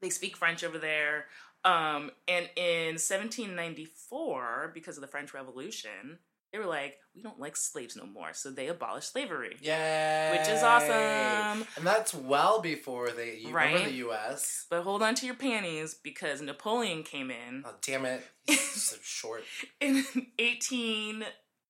they 0.01 0.09
speak 0.09 0.35
french 0.37 0.63
over 0.63 0.77
there 0.77 1.25
um 1.63 2.09
and 2.27 2.49
in 2.55 2.95
1794 2.97 4.71
because 4.73 4.97
of 4.97 5.01
the 5.01 5.07
french 5.07 5.33
revolution 5.33 6.17
they 6.51 6.59
were 6.59 6.65
like 6.65 6.97
we 7.15 7.21
don't 7.21 7.39
like 7.39 7.55
slaves 7.57 7.95
no 7.95 8.05
more 8.05 8.33
so 8.33 8.49
they 8.51 8.67
abolished 8.67 9.11
slavery 9.11 9.55
Yay. 9.61 10.37
Which 10.37 10.47
is 10.49 10.63
awesome. 10.63 11.65
And 11.77 11.85
that's 11.85 12.13
well 12.13 12.61
before 12.61 13.09
they 13.11 13.37
you 13.37 13.49
Right? 13.51 13.67
remember 13.73 13.89
the 13.89 13.95
US. 14.09 14.65
But 14.69 14.83
hold 14.83 15.01
on 15.03 15.15
to 15.15 15.25
your 15.25 15.35
panties 15.35 15.93
because 15.93 16.41
Napoleon 16.41 17.03
came 17.03 17.31
in 17.31 17.63
Oh 17.65 17.73
damn 17.81 18.05
it. 18.05 18.23
He's 18.47 18.59
so 18.83 18.95
short. 19.01 19.43
in 19.79 19.95
1803, 19.95 21.23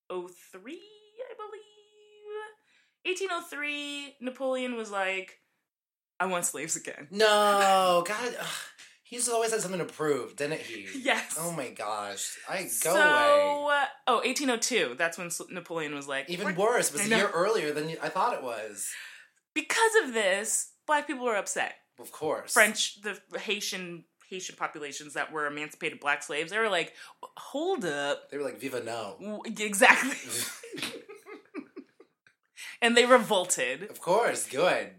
I 0.10 1.34
believe. 1.38 1.62
1803, 3.06 4.16
Napoleon 4.22 4.76
was 4.76 4.92
like, 4.92 5.40
I 6.20 6.26
want 6.28 6.46
slaves 6.46 6.76
again. 6.76 7.08
No, 7.10 8.04
God 8.08 8.36
ugh. 8.40 8.46
He's 9.12 9.28
always 9.28 9.52
had 9.52 9.60
something 9.60 9.86
to 9.86 9.94
prove, 9.94 10.38
didn't 10.38 10.62
he? 10.62 10.88
Yes. 11.04 11.36
Oh 11.38 11.52
my 11.52 11.68
gosh. 11.68 12.38
I 12.50 12.62
go 12.64 12.68
so, 12.70 12.92
away. 12.92 13.76
uh, 13.76 13.86
oh, 14.08 14.16
1802, 14.24 14.96
that's 14.98 15.18
when 15.18 15.30
Napoleon 15.50 15.94
was 15.94 16.08
like, 16.08 16.30
Even 16.30 16.56
worse, 16.56 16.88
it 16.88 16.94
was 16.94 17.06
a 17.06 17.10
year 17.10 17.30
earlier 17.34 17.74
than 17.74 17.90
I 18.02 18.08
thought 18.08 18.34
it 18.34 18.42
was. 18.42 18.90
Because 19.54 19.92
of 20.06 20.14
this, 20.14 20.72
black 20.88 21.08
people 21.08 21.26
were 21.26 21.36
upset. 21.36 21.76
Of 22.00 22.14
course. 22.14 22.54
French, 22.54 23.02
the 23.02 23.20
Haitian 23.38 24.06
Haitian 24.30 24.56
populations 24.56 25.16
that 25.16 25.34
were 25.34 25.46
emancipated 25.46 26.00
black 26.00 26.24
slaves, 26.24 26.52
they 26.52 26.60
were 26.60 26.70
like, 26.70 26.94
hold 27.36 27.84
up. 27.84 28.32
They 28.32 28.38
were 28.38 28.46
like, 28.46 28.62
Viva 28.62 28.82
no. 28.82 29.42
Exactly. 29.46 30.16
and 32.82 32.96
they 32.96 33.06
revolted 33.06 33.90
of 33.90 34.00
course, 34.00 34.48
good. 34.48 34.92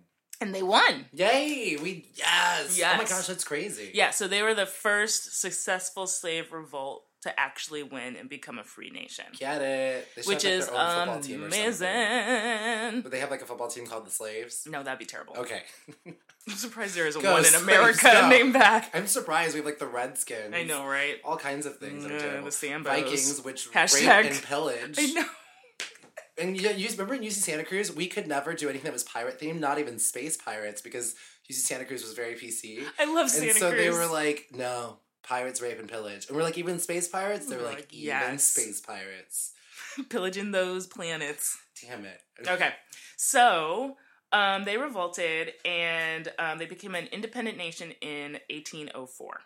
And 0.43 0.55
they 0.55 0.63
won. 0.63 1.07
Yay! 1.13 1.77
We 1.83 2.07
yes. 2.15 2.81
Oh 2.85 2.97
my 2.99 3.05
gosh, 3.05 3.27
that's 3.27 3.45
crazy. 3.45 3.91
Yeah, 3.95 4.11
so 4.11 4.29
they 4.29 4.43
were 4.43 4.55
the 4.55 4.67
first 4.67 5.41
successful 5.41 6.07
slave 6.07 6.53
revolt 6.53 7.05
to 7.23 7.39
actually 7.39 7.85
win 7.85 8.17
and 8.17 8.29
become 8.29 8.59
a 8.59 8.65
free 8.65 8.91
nation, 8.91 9.25
Get 9.39 9.63
it. 9.63 10.09
They 10.17 10.23
which 10.23 10.43
have, 10.43 10.53
like, 10.53 10.59
is 10.61 10.67
their 10.67 10.77
own 10.77 10.97
football 11.07 11.21
team 11.21 11.45
or 11.45 11.51
something. 11.53 11.61
amazing. 11.63 13.03
But 13.03 13.13
they 13.13 13.21
have 13.21 13.31
like 13.31 13.43
a 13.43 13.47
football 13.47 13.69
team 13.69 13.87
called 13.87 14.07
the 14.07 14.11
Slaves. 14.11 14.67
No, 14.69 14.83
that'd 14.83 14.99
be 14.99 15.05
terrible. 15.05 15.37
Okay. 15.37 15.63
I'm 16.49 16.55
surprised 16.57 16.97
there 16.97 17.07
isn't 17.07 17.23
Go 17.23 17.35
one 17.35 17.45
in 17.47 17.55
America 17.55 18.11
go. 18.13 18.29
named 18.29 18.57
that. 18.57 18.91
I'm 18.93 19.07
surprised 19.07 19.55
we 19.55 19.59
have 19.59 19.67
like 19.67 19.79
the 19.79 19.87
Redskins. 19.87 20.53
I 20.53 20.65
know, 20.65 20.85
right? 20.85 21.19
All 21.25 21.37
kinds 21.37 21.65
of 21.67 21.77
things 21.77 22.05
Yeah, 22.05 22.11
mm, 22.11 22.43
the 22.45 22.51
Sambos. 22.51 22.83
Vikings, 22.83 23.41
which 23.43 23.71
Hashtag- 23.71 24.23
rape 24.25 24.33
and 24.33 24.43
pillage. 24.43 24.97
I 24.99 25.07
know. 25.13 25.25
And 26.39 26.59
you, 26.61 26.71
you 26.71 26.89
remember 26.91 27.15
in 27.15 27.21
UC 27.23 27.33
Santa 27.33 27.65
Cruz, 27.65 27.95
we 27.95 28.07
could 28.07 28.27
never 28.27 28.55
do 28.55 28.69
anything 28.69 28.85
that 28.85 28.93
was 28.93 29.05
pirate 29.05 29.39
themed, 29.39 29.61
not 29.61 29.79
even 29.79 29.99
space 29.99 30.37
pirates, 30.37 30.81
because 30.81 31.15
UC 31.51 31.57
Santa 31.57 31.85
Cruz 31.85 32.03
was 32.03 32.15
very 32.15 32.35
PC. 32.35 32.83
I 32.99 33.13
love 33.13 33.29
Santa 33.29 33.51
and 33.51 33.57
so 33.59 33.71
Cruz. 33.71 33.83
they 33.83 33.91
were 33.91 34.07
like, 34.07 34.47
no, 34.53 34.99
pirates, 35.23 35.61
rape, 35.61 35.79
and 35.79 35.89
pillage. 35.89 36.27
And 36.29 36.37
we're 36.37 36.43
like, 36.43 36.57
even 36.57 36.79
space 36.79 37.07
pirates? 37.09 37.47
They 37.47 37.57
were 37.57 37.63
like, 37.63 37.77
like, 37.77 37.93
even 37.93 38.07
yes. 38.07 38.45
space 38.45 38.81
pirates. 38.81 39.53
pillaging 40.09 40.53
those 40.53 40.87
planets. 40.87 41.59
Damn 41.83 42.05
it. 42.07 42.21
Okay, 42.49 42.71
so 43.17 43.97
um, 44.33 44.65
they 44.65 44.79
revolted 44.79 45.53
and 45.65 46.33
um, 46.39 46.59
they 46.59 46.67
became 46.67 46.95
an 46.95 47.09
independent 47.13 47.59
nation 47.59 47.93
in 48.01 48.39
1804. 48.51 49.41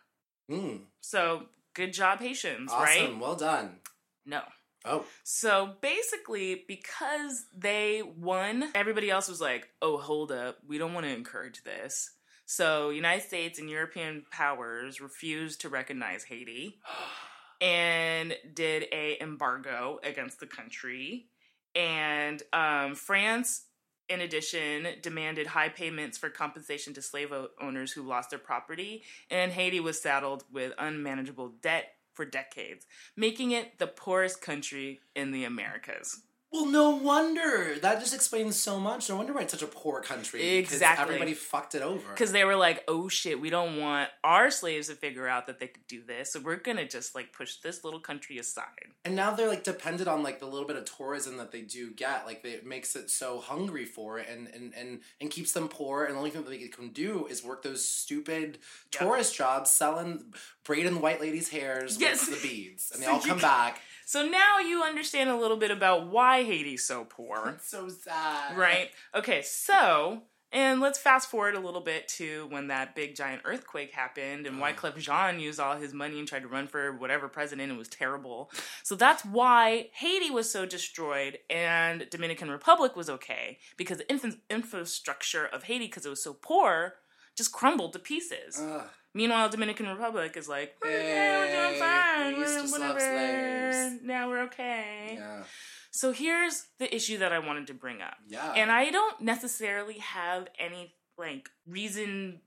Mm, 0.50 0.81
So 1.00 1.47
good 1.75 1.93
job, 1.93 2.21
Haitians, 2.21 2.71
awesome. 2.71 2.85
right? 2.85 3.19
Well 3.19 3.35
done. 3.35 3.81
No. 4.25 4.43
Oh, 4.87 5.05
So 5.25 5.75
basically, 5.81 6.64
because 6.69 7.47
they 7.57 8.02
won, 8.02 8.71
everybody 8.75 9.11
else 9.11 9.28
was 9.28 9.40
like, 9.40 9.69
"Oh, 9.83 9.99
hold 9.99 10.33
up, 10.33 10.59
we 10.66 10.78
don't 10.78 10.95
want 10.95 11.07
to 11.07 11.12
encourage 11.12 11.62
this." 11.64 12.11
So 12.47 12.90
United 12.90 13.25
States 13.25 13.59
and 13.59 13.69
European 13.69 14.25
powers 14.31 15.00
refused 15.00 15.62
to 15.62 15.69
recognize 15.69 16.23
Haiti 16.25 16.78
and 17.61 18.37
did 18.55 18.87
a 18.93 19.21
embargo 19.21 19.99
against 20.05 20.38
the 20.38 20.47
country. 20.47 21.26
And 21.75 22.43
um, 22.52 22.95
France, 22.95 23.64
in 24.09 24.21
addition, 24.21 24.87
demanded 25.02 25.49
high 25.49 25.69
payments 25.69 26.16
for 26.16 26.31
compensation 26.31 26.95
to 26.95 27.02
slave 27.02 27.33
owners 27.61 27.93
who 27.93 28.02
lost 28.02 28.31
their 28.31 28.38
property. 28.38 29.02
And 29.28 29.50
Haiti 29.50 29.81
was 29.81 30.00
saddled 30.00 30.45
with 30.50 30.73
unmanageable 30.78 31.55
debt 31.61 31.96
for 32.17 32.25
decades, 32.25 32.87
making 33.17 33.53
it 33.53 33.79
the 33.79 33.87
poorest 33.87 34.41
country 34.43 35.01
in 35.15 35.31
the 35.33 35.45
Americas. 35.45 36.23
well, 36.53 36.65
no 36.67 36.91
wonder. 36.91 37.75
That 37.83 38.01
just 38.01 38.15
explains 38.15 38.57
so 38.57 38.79
much. 38.81 39.09
No 39.11 39.17
wonder 39.17 39.35
why 39.35 39.43
it's 39.43 39.53
such 39.53 39.63
a 39.63 39.67
poor 39.67 40.01
country. 40.01 40.57
Exactly. 40.57 41.03
Everybody 41.05 41.35
fucked 41.35 41.75
it 41.75 41.83
over. 41.83 42.09
Because 42.11 42.33
they 42.33 42.45
were 42.45 42.57
like, 42.57 42.83
oh 42.89 43.09
shit, 43.09 43.39
we 43.41 43.51
don't 43.51 43.79
want 43.79 44.09
our 44.25 44.51
slaves 44.51 44.89
to 44.89 44.95
figure 44.95 45.29
out 45.29 45.49
that 45.49 45.59
they 45.59 45.67
could 45.67 45.87
do 45.87 46.03
this. 46.03 46.33
So 46.33 46.41
we're 46.41 46.57
going 46.57 46.79
to 46.79 46.89
just 46.89 47.15
like 47.15 47.33
push 47.33 47.57
this 47.57 47.85
little 47.85 48.01
country 48.01 48.39
aside. 48.39 48.65
And 49.05 49.15
now 49.15 49.33
they're 49.35 49.49
like 49.49 49.65
dependent 49.65 50.09
on 50.09 50.23
like 50.23 50.39
the 50.41 50.47
little 50.47 50.67
bit 50.67 50.77
of 50.77 50.85
tourism 50.87 51.37
that 51.37 51.53
they 51.53 51.61
do 51.63 51.91
get. 51.93 52.25
Like 52.25 52.43
they, 52.43 52.51
it 52.53 52.65
makes 52.65 52.97
it 52.97 53.11
so 53.11 53.41
hungry 53.41 53.85
for 53.85 54.19
it 54.19 54.27
and, 54.31 54.49
and, 54.55 54.73
and, 54.75 55.01
and 55.21 55.31
keeps 55.31 55.53
them 55.53 55.69
poor. 55.69 56.05
And 56.05 56.15
the 56.15 56.19
only 56.19 56.31
thing 56.31 56.43
that 56.45 56.51
they 56.51 56.69
can 56.69 56.89
do 56.91 57.27
is 57.27 57.45
work 57.45 57.65
those 57.65 57.87
stupid 57.87 58.59
Yep. 58.95 59.03
tourist 59.03 59.37
jobs 59.37 59.71
selling 59.71 60.33
braiding 60.67 60.95
the 60.95 61.01
white 61.01 61.21
lady's 61.21 61.49
hairs 61.49 61.99
Yes. 62.01 62.29
with 62.29 62.43
the 62.43 62.49
beads. 62.49 62.91
And 62.93 63.01
they 63.03 63.07
So 63.07 63.13
all 63.13 63.21
come 63.21 63.39
back. 63.39 63.81
So 64.05 64.27
now 64.27 64.59
you 64.59 64.83
understand 64.83 65.31
a 65.31 65.37
little 65.37 65.57
bit 65.57 65.71
about 65.71 66.09
why 66.09 66.43
Haiti's 66.45 66.85
so 66.85 67.05
poor. 67.05 67.59
So 67.63 67.89
sad. 67.89 68.57
Right? 68.57 68.91
Okay, 69.15 69.43
so, 69.43 70.23
and 70.53 70.81
let's 70.81 70.99
fast 70.99 71.29
forward 71.29 71.57
a 71.57 71.61
little 71.61 71.81
bit 71.81 72.07
to 72.09 72.47
when 72.51 72.69
that 72.69 72.95
big 72.95 73.17
giant 73.17 73.43
earthquake 73.45 73.93
happened 73.93 74.47
and 74.47 74.63
uh-huh. 74.63 74.73
Wyclef 74.73 74.97
Jean 74.99 75.41
used 75.41 75.59
all 75.59 75.77
his 75.77 75.93
money 75.93 76.19
and 76.21 76.29
tried 76.29 76.43
to 76.43 76.49
run 76.49 76.67
for 76.69 76.93
whatever 76.97 77.27
president. 77.29 77.73
It 77.73 77.77
was 77.79 77.89
terrible. 77.89 78.51
So 78.85 78.95
that's 78.95 79.25
why 79.25 79.89
Haiti 79.95 80.31
was 80.31 80.49
so 80.51 80.67
destroyed 80.67 81.39
and 81.51 82.09
Dominican 82.11 82.49
Republic 82.51 82.95
was 82.95 83.11
okay 83.11 83.59
because 83.77 83.99
the 83.99 84.09
infra- 84.11 84.35
infrastructure 84.49 85.47
of 85.47 85.65
Haiti, 85.65 85.87
because 85.87 86.07
it 86.07 86.11
was 86.11 86.23
so 86.23 86.33
poor, 86.35 86.95
just 87.37 87.51
crumbled 87.53 87.93
to 87.95 87.99
pieces. 87.99 88.61
Ugh. 88.63 88.85
Meanwhile, 89.17 89.49
Dominican 89.49 89.87
Republic 89.89 90.37
is 90.37 90.47
like, 90.49 90.75
we're, 90.83 90.91
Yay, 90.91 91.09
yeah, 91.09 91.39
we're 91.39 91.69
doing 91.71 91.81
fine. 91.81 92.33
we 92.35 92.41
We're, 92.41 92.71
whatever. 92.71 93.01
slaves." 93.01 94.03
Now 94.03 94.29
we're 94.29 94.43
okay. 94.43 95.15
Yeah. 95.19 95.43
So 95.91 96.13
here's 96.13 96.67
the 96.79 96.95
issue 96.95 97.19
that 97.19 97.33
I 97.33 97.39
wanted 97.39 97.67
to 97.69 97.75
bring 97.75 98.03
up. 98.03 98.17
Yeah. 98.29 98.53
And 98.55 98.71
I 98.71 98.91
don't 98.91 99.23
necessarily 99.23 99.99
have 99.99 100.49
any 100.59 100.95
like 101.17 101.49
reason 101.67 102.41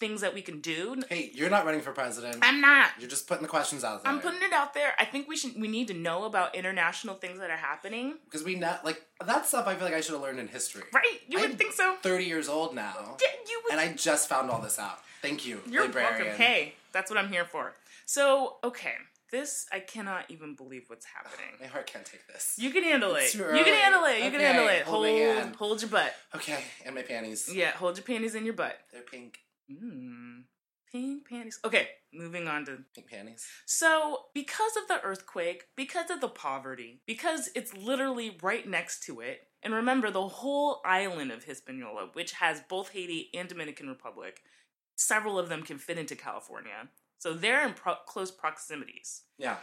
things 0.00 0.20
that 0.20 0.34
we 0.34 0.42
can 0.42 0.60
do. 0.60 1.00
hey, 1.08 1.30
you're 1.32 1.48
not 1.48 1.64
running 1.64 1.80
for 1.80 1.92
president. 1.92 2.36
I'm 2.42 2.60
not. 2.60 2.90
You're 2.98 3.08
just 3.08 3.26
putting 3.28 3.42
the 3.44 3.48
questions 3.48 3.82
out 3.84 4.02
there. 4.02 4.12
I'm 4.12 4.20
putting 4.20 4.42
it 4.42 4.52
out 4.52 4.74
there. 4.74 4.92
I 4.98 5.04
think 5.06 5.26
we 5.28 5.36
should 5.36 5.52
we 5.58 5.68
need 5.68 5.86
to 5.88 5.94
know 5.94 6.24
about 6.24 6.54
international 6.56 7.14
things 7.14 7.38
that 7.38 7.50
are 7.50 7.56
happening. 7.56 8.14
because 8.24 8.42
we 8.44 8.56
not 8.56 8.84
like 8.84 9.00
that 9.24 9.46
stuff. 9.46 9.66
I 9.68 9.74
feel 9.76 9.84
like 9.84 9.94
I 9.94 10.00
should 10.00 10.12
have 10.14 10.22
learned 10.22 10.40
in 10.40 10.48
history. 10.48 10.82
Right? 10.92 11.20
You 11.28 11.38
would 11.40 11.56
think 11.56 11.72
so. 11.72 11.96
Thirty 12.02 12.24
years 12.24 12.48
old 12.48 12.74
now, 12.74 13.16
Yeah, 13.22 13.28
you 13.48 13.60
would 13.64 13.72
and 13.72 13.80
I 13.80 13.92
just 13.94 14.28
found 14.28 14.50
all 14.50 14.60
this 14.60 14.78
out. 14.78 14.98
Thank 15.26 15.44
you, 15.44 15.60
You're 15.68 15.86
librarian. 15.86 16.26
welcome. 16.26 16.36
Hey, 16.40 16.74
that's 16.92 17.10
what 17.10 17.18
I'm 17.18 17.28
here 17.28 17.44
for. 17.44 17.72
So, 18.04 18.58
okay. 18.62 18.92
This 19.32 19.66
I 19.72 19.80
cannot 19.80 20.26
even 20.28 20.54
believe 20.54 20.84
what's 20.86 21.04
happening. 21.16 21.50
My 21.60 21.66
heart 21.66 21.88
can't 21.88 22.04
take 22.04 22.28
this. 22.28 22.54
You 22.58 22.70
can 22.70 22.84
handle 22.84 23.16
it. 23.16 23.34
You 23.34 23.40
can 23.40 23.74
handle 23.74 24.04
it. 24.04 24.22
You 24.22 24.30
can 24.30 24.40
handle 24.40 24.68
it. 24.68 24.82
hold 24.82 25.56
Hold 25.56 25.82
your 25.82 25.90
butt. 25.90 26.14
Okay, 26.36 26.62
and 26.84 26.94
my 26.94 27.02
panties. 27.02 27.52
Yeah, 27.52 27.72
hold 27.72 27.96
your 27.96 28.04
panties 28.04 28.36
in 28.36 28.44
your 28.44 28.54
butt. 28.54 28.78
They're 28.92 29.02
pink. 29.02 29.38
Mmm. 29.68 30.44
Pink 30.92 31.28
panties. 31.28 31.58
Okay, 31.64 31.88
moving 32.14 32.46
on 32.46 32.64
to 32.66 32.78
Pink 32.94 33.08
panties. 33.08 33.44
So, 33.66 34.26
because 34.32 34.76
of 34.76 34.86
the 34.86 35.02
earthquake, 35.02 35.64
because 35.76 36.08
of 36.08 36.20
the 36.20 36.28
poverty, 36.28 37.00
because 37.04 37.50
it's 37.56 37.74
literally 37.74 38.38
right 38.42 38.66
next 38.68 39.02
to 39.06 39.18
it, 39.18 39.40
and 39.60 39.74
remember 39.74 40.12
the 40.12 40.28
whole 40.28 40.80
island 40.84 41.32
of 41.32 41.42
Hispaniola, 41.42 42.10
which 42.12 42.34
has 42.34 42.62
both 42.68 42.90
Haiti 42.90 43.28
and 43.34 43.48
Dominican 43.48 43.88
Republic, 43.88 44.42
several 44.96 45.38
of 45.38 45.48
them 45.48 45.62
can 45.62 45.78
fit 45.78 45.98
into 45.98 46.16
California. 46.16 46.88
So 47.18 47.32
they're 47.32 47.66
in 47.66 47.74
pro- 47.74 47.94
close 48.06 48.30
proximities. 48.30 49.22
Yeah. 49.38 49.56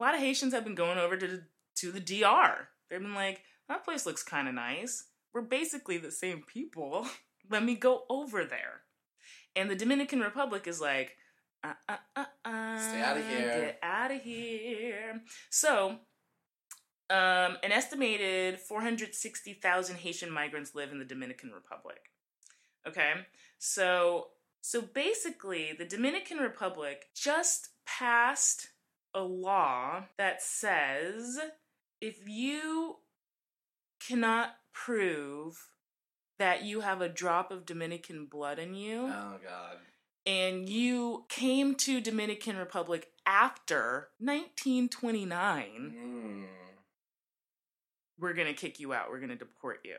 A 0.00 0.02
lot 0.04 0.14
of 0.14 0.20
Haitians 0.20 0.52
have 0.52 0.64
been 0.64 0.74
going 0.74 0.98
over 0.98 1.16
to 1.16 1.26
the, 1.26 1.42
to 1.76 1.92
the 1.92 2.00
DR. 2.00 2.68
They've 2.90 3.00
been 3.00 3.14
like, 3.14 3.40
that 3.68 3.84
place 3.84 4.04
looks 4.06 4.22
kind 4.22 4.48
of 4.48 4.54
nice. 4.54 5.04
We're 5.32 5.42
basically 5.42 5.98
the 5.98 6.10
same 6.10 6.42
people. 6.46 7.06
Let 7.50 7.62
me 7.62 7.74
go 7.74 8.04
over 8.10 8.44
there. 8.44 8.82
And 9.56 9.70
the 9.70 9.76
Dominican 9.76 10.20
Republic 10.20 10.66
is 10.66 10.80
like, 10.80 11.16
uh, 11.62 11.72
uh, 11.88 11.96
uh, 12.16 12.24
uh, 12.44 12.78
Stay 12.78 13.00
outta 13.02 13.22
here. 13.22 13.40
Get 13.60 13.78
out 13.82 14.10
of 14.10 14.20
here. 14.22 15.22
So, 15.50 16.00
Um, 17.10 17.58
an 17.62 17.70
estimated 17.70 18.58
460,000 18.60 19.96
Haitian 19.96 20.30
migrants 20.30 20.74
live 20.74 20.90
in 20.90 20.98
the 20.98 21.04
Dominican 21.04 21.50
Republic. 21.52 22.10
Okay, 22.86 23.12
so 23.58 24.28
so 24.66 24.80
basically, 24.80 25.72
the 25.76 25.84
Dominican 25.84 26.38
Republic 26.38 27.06
just 27.14 27.68
passed 27.86 28.68
a 29.12 29.20
law 29.20 30.04
that 30.16 30.40
says 30.42 31.38
if 32.00 32.26
you 32.26 32.96
cannot 34.00 34.56
prove 34.72 35.68
that 36.38 36.62
you 36.64 36.80
have 36.80 37.02
a 37.02 37.08
drop 37.10 37.50
of 37.50 37.66
Dominican 37.66 38.24
blood 38.24 38.58
in 38.58 38.74
you 38.74 39.02
Oh 39.02 39.38
God. 39.44 39.76
and 40.26 40.66
you 40.68 41.26
came 41.28 41.74
to 41.76 42.00
Dominican 42.00 42.56
Republic 42.56 43.08
after 43.26 44.08
1929, 44.18 45.94
Mm. 45.94 46.46
we're 48.18 48.32
going 48.34 48.48
to 48.48 48.54
kick 48.54 48.80
you 48.80 48.92
out. 48.92 49.10
We're 49.10 49.18
going 49.18 49.28
to 49.30 49.36
deport 49.36 49.80
you. 49.84 49.96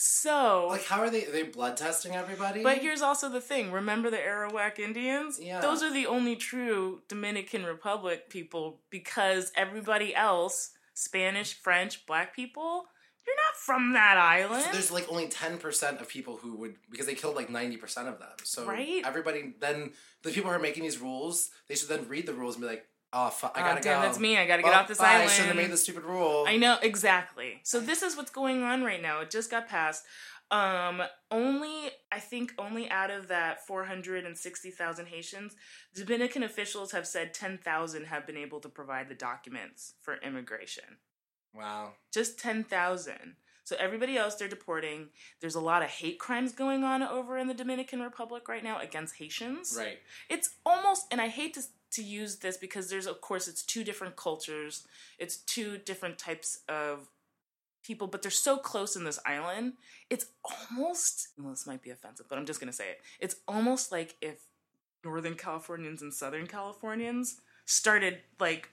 So, 0.00 0.68
Like, 0.68 0.84
how 0.84 1.00
are 1.00 1.10
they? 1.10 1.26
Are 1.26 1.32
they 1.32 1.42
blood 1.42 1.76
testing 1.76 2.14
everybody? 2.14 2.62
but 2.62 2.78
here's 2.78 3.02
also 3.02 3.28
the 3.28 3.40
thing. 3.40 3.72
Remember 3.72 4.10
the 4.10 4.16
Arawak 4.18 4.78
Indians? 4.78 5.40
Yeah. 5.42 5.60
Those 5.60 5.82
are 5.82 5.92
the 5.92 6.06
only 6.06 6.36
true 6.36 7.02
Dominican 7.08 7.64
Republic 7.64 8.30
people 8.30 8.78
because 8.90 9.50
everybody 9.56 10.14
else, 10.14 10.70
Spanish, 10.94 11.52
French, 11.54 12.06
black 12.06 12.32
people, 12.32 12.84
you're 13.26 13.34
not 13.34 13.56
from 13.56 13.92
that 13.94 14.16
island. 14.18 14.62
So 14.66 14.70
there's 14.70 14.92
like 14.92 15.10
only 15.10 15.26
ten 15.26 15.58
percent 15.58 16.00
of 16.00 16.06
people 16.08 16.36
who 16.36 16.54
would 16.58 16.76
because 16.92 17.06
they 17.06 17.16
killed 17.16 17.34
like 17.34 17.50
ninety 17.50 17.76
percent 17.76 18.06
of 18.06 18.20
them. 18.20 18.28
So 18.44 18.66
Right? 18.66 19.02
everybody 19.04 19.54
then 19.58 19.90
the 20.22 20.30
people 20.30 20.48
who 20.48 20.56
are 20.56 20.60
making 20.60 20.84
these 20.84 20.98
rules, 21.00 21.50
they 21.68 21.74
should 21.74 21.88
then 21.88 22.06
read 22.08 22.24
the 22.26 22.34
rules 22.34 22.54
and 22.54 22.62
be 22.62 22.68
like, 22.68 22.86
oh, 23.12 23.30
fu- 23.30 23.46
I 23.46 23.50
Oh, 23.54 23.60
gotta 23.60 23.80
damn, 23.80 24.00
go. 24.00 24.06
that's 24.06 24.18
me. 24.18 24.36
I 24.36 24.46
gotta 24.46 24.62
get 24.62 24.70
Well, 24.70 24.80
off 24.80 24.88
this 24.88 24.98
bye, 24.98 25.22
I 25.22 25.26
shouldn't 25.26 25.48
have 25.48 25.56
made 25.56 25.70
the 25.70 25.76
stupid 25.76 26.04
rule. 26.04 26.44
I 26.46 26.56
know 26.56 26.78
exactly. 26.82 27.60
So 27.64 27.80
this 27.80 28.02
is 28.02 28.16
what's 28.16 28.30
going 28.30 28.62
on 28.62 28.82
right 28.84 29.00
now. 29.02 29.20
It 29.20 29.30
just 29.30 29.50
got 29.50 29.68
passed. 29.68 30.04
Um, 30.50 31.02
only 31.30 31.90
I 32.10 32.20
think 32.20 32.54
only 32.58 32.88
out 32.90 33.10
of 33.10 33.28
that 33.28 33.66
four 33.66 33.84
hundred 33.84 34.24
and 34.24 34.36
sixty 34.36 34.70
thousand 34.70 35.06
Haitians, 35.08 35.54
Dominican 35.94 36.42
officials 36.42 36.92
have 36.92 37.06
said 37.06 37.34
ten 37.34 37.58
thousand 37.58 38.06
have 38.06 38.26
been 38.26 38.36
able 38.38 38.58
to 38.60 38.68
provide 38.70 39.08
the 39.10 39.14
documents 39.14 39.94
for 40.00 40.16
immigration. 40.16 40.84
Wow. 41.54 41.92
Just 42.12 42.38
ten 42.38 42.64
thousand. 42.64 43.36
So 43.64 43.76
everybody 43.78 44.16
else 44.16 44.36
they're 44.36 44.48
deporting. 44.48 45.08
There's 45.42 45.54
a 45.54 45.60
lot 45.60 45.82
of 45.82 45.90
hate 45.90 46.18
crimes 46.18 46.52
going 46.52 46.82
on 46.82 47.02
over 47.02 47.36
in 47.36 47.46
the 47.48 47.52
Dominican 47.52 48.00
Republic 48.00 48.48
right 48.48 48.64
now 48.64 48.78
against 48.80 49.16
Haitians 49.16 49.74
Right. 49.78 49.98
it's 50.30 50.54
almost 50.64 51.04
and 51.10 51.20
i 51.20 51.28
hate 51.28 51.52
to, 51.54 51.62
to 51.90 52.02
use 52.02 52.36
this 52.36 52.56
because 52.56 52.90
there's 52.90 53.06
of 53.06 53.20
course 53.20 53.48
it's 53.48 53.62
two 53.62 53.82
different 53.84 54.16
cultures 54.16 54.86
it's 55.18 55.38
two 55.38 55.78
different 55.78 56.18
types 56.18 56.60
of 56.68 57.08
people 57.88 58.06
but 58.06 58.20
they're 58.22 58.30
so 58.30 58.58
close 58.58 58.96
in 58.96 59.04
this 59.04 59.18
island. 59.24 59.72
It's 60.10 60.26
almost 60.70 61.28
well 61.38 61.50
this 61.50 61.66
might 61.66 61.82
be 61.82 61.90
offensive 61.90 62.26
but 62.28 62.38
i'm 62.38 62.46
just 62.46 62.60
going 62.60 62.70
to 62.70 62.76
say 62.76 62.90
it. 62.90 63.00
It's 63.18 63.36
almost 63.48 63.90
like 63.90 64.16
if 64.20 64.40
northern 65.04 65.34
californians 65.34 66.02
and 66.02 66.12
southern 66.12 66.46
californians 66.46 67.40
started 67.64 68.18
like 68.38 68.68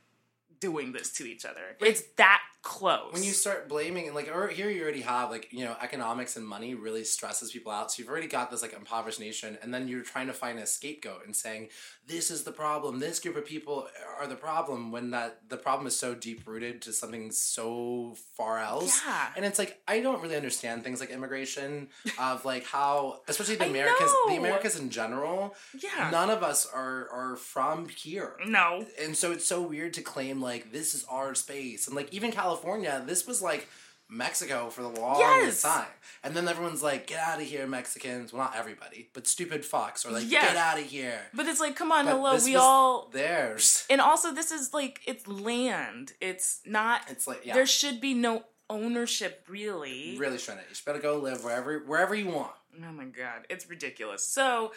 doing 0.60 0.92
this 0.92 1.12
to 1.14 1.26
each 1.26 1.46
other. 1.46 1.62
It's 1.80 2.04
that 2.18 2.42
close. 2.66 3.14
When 3.14 3.24
you 3.24 3.32
start 3.32 3.70
blaming 3.70 4.08
and 4.08 4.16
like 4.16 4.28
or 4.28 4.48
here 4.48 4.72
you 4.72 4.82
already 4.82 5.02
have 5.02 5.30
like 5.30 5.54
you 5.54 5.64
know 5.64 5.76
economics 5.82 6.36
and 6.36 6.46
money 6.46 6.74
really 6.74 7.04
stresses 7.04 7.52
people 7.52 7.72
out. 7.72 7.92
So 7.92 8.02
you've 8.02 8.10
already 8.10 8.28
got 8.28 8.50
this 8.50 8.64
like 8.64 8.74
impoverished 8.74 9.20
nation 9.20 9.58
and 9.62 9.72
then 9.72 9.88
you're 9.88 10.02
trying 10.02 10.28
to 10.28 10.34
find 10.34 10.58
a 10.58 10.66
scapegoat 10.66 11.26
and 11.26 11.36
saying 11.36 11.70
this 12.08 12.32
is 12.32 12.44
the 12.44 12.52
problem. 12.52 13.00
This 13.00 13.20
group 13.20 13.38
of 13.38 13.46
people 13.46 13.88
are 14.20 14.26
the 14.26 14.36
problem 14.36 14.92
when 14.92 15.12
that 15.12 15.48
the 15.48 15.58
problem 15.58 15.86
is 15.86 15.96
so 15.96 16.16
deep 16.16 16.48
rooted 16.48 16.82
to 16.82 16.92
something 16.92 17.32
so 17.32 18.16
far 18.36 18.58
else. 18.58 19.00
Yeah. 19.06 19.28
and 19.36 19.46
it's 19.46 19.60
like 19.60 19.80
I 19.88 20.00
don't 20.02 20.22
really 20.24 20.36
understand 20.36 20.84
things 20.84 21.00
like 21.00 21.12
immigration 21.12 21.90
of 22.20 22.46
like 22.46 22.66
how 22.66 23.22
especially 23.28 23.58
the 23.58 23.66
I 23.66 23.68
Americas 23.68 24.12
the. 24.28 24.38
Americas 24.38 24.80
in 24.80 24.90
general 24.90 25.56
yeah. 25.84 26.10
none 26.12 26.32
of 26.32 26.42
us 26.42 26.66
are 26.66 27.08
are 27.12 27.36
from 27.36 27.90
here. 27.90 28.34
No. 28.48 28.88
And 29.00 29.16
so 29.16 29.32
it's 29.32 29.46
so 29.46 29.62
weird 29.62 29.94
to 29.94 30.02
claim 30.02 30.42
like 30.46 30.72
this 30.72 30.94
is 30.94 31.04
our 31.10 31.36
space. 31.36 31.88
And 31.88 31.96
like 31.96 32.14
even 32.14 32.32
california 32.32 33.04
this 33.06 33.28
was 33.28 33.42
like 33.42 33.68
mexico 34.08 34.70
for 34.70 34.84
the 34.84 34.90
longest 34.90 35.20
Yes. 35.20 35.62
time. 35.64 35.88
And 36.24 36.36
then 36.36 36.48
everyone's 36.48 36.84
like 36.84 37.08
get 37.08 37.20
out 37.20 37.42
of 37.42 37.48
here 37.48 37.66
mexicans. 37.68 38.32
Well 38.32 38.44
not 38.44 38.56
everybody 38.56 39.10
but 39.14 39.28
stupid 39.28 39.64
fucks 39.64 40.06
are 40.06 40.12
like 40.12 40.30
Yes. 40.30 40.46
get 40.48 40.58
out 40.58 40.78
of 40.78 40.86
here. 40.86 41.20
But 41.34 41.48
it's 41.48 41.60
like 41.60 41.76
come 41.76 41.92
on 41.92 42.06
But 42.06 42.12
hello 42.12 42.38
we 42.44 42.56
all 42.56 43.10
theirs. 43.12 43.86
And 43.90 44.00
also 44.00 44.32
this 44.34 44.52
is 44.52 44.74
like 44.74 45.02
it's 45.06 45.28
land. 45.28 46.14
It's 46.22 46.62
not 46.66 47.02
it's 47.10 47.26
like 47.28 47.42
yeah. 47.46 47.56
there 47.56 47.66
should 47.66 48.00
be 48.00 48.14
no 48.14 48.44
ownership 48.70 49.46
really. 49.48 50.12
You 50.14 50.20
really 50.20 50.38
shouldn't. 50.38 50.68
You 50.70 50.76
should 50.76 50.86
better 50.86 51.00
go 51.00 51.18
live 51.18 51.44
wherever 51.44 51.80
wherever 51.80 52.16
you 52.16 52.28
want. 52.30 52.54
Oh 52.88 52.92
my 52.92 53.06
god. 53.06 53.46
It's 53.50 53.70
ridiculous. 53.70 54.24
So 54.28 54.72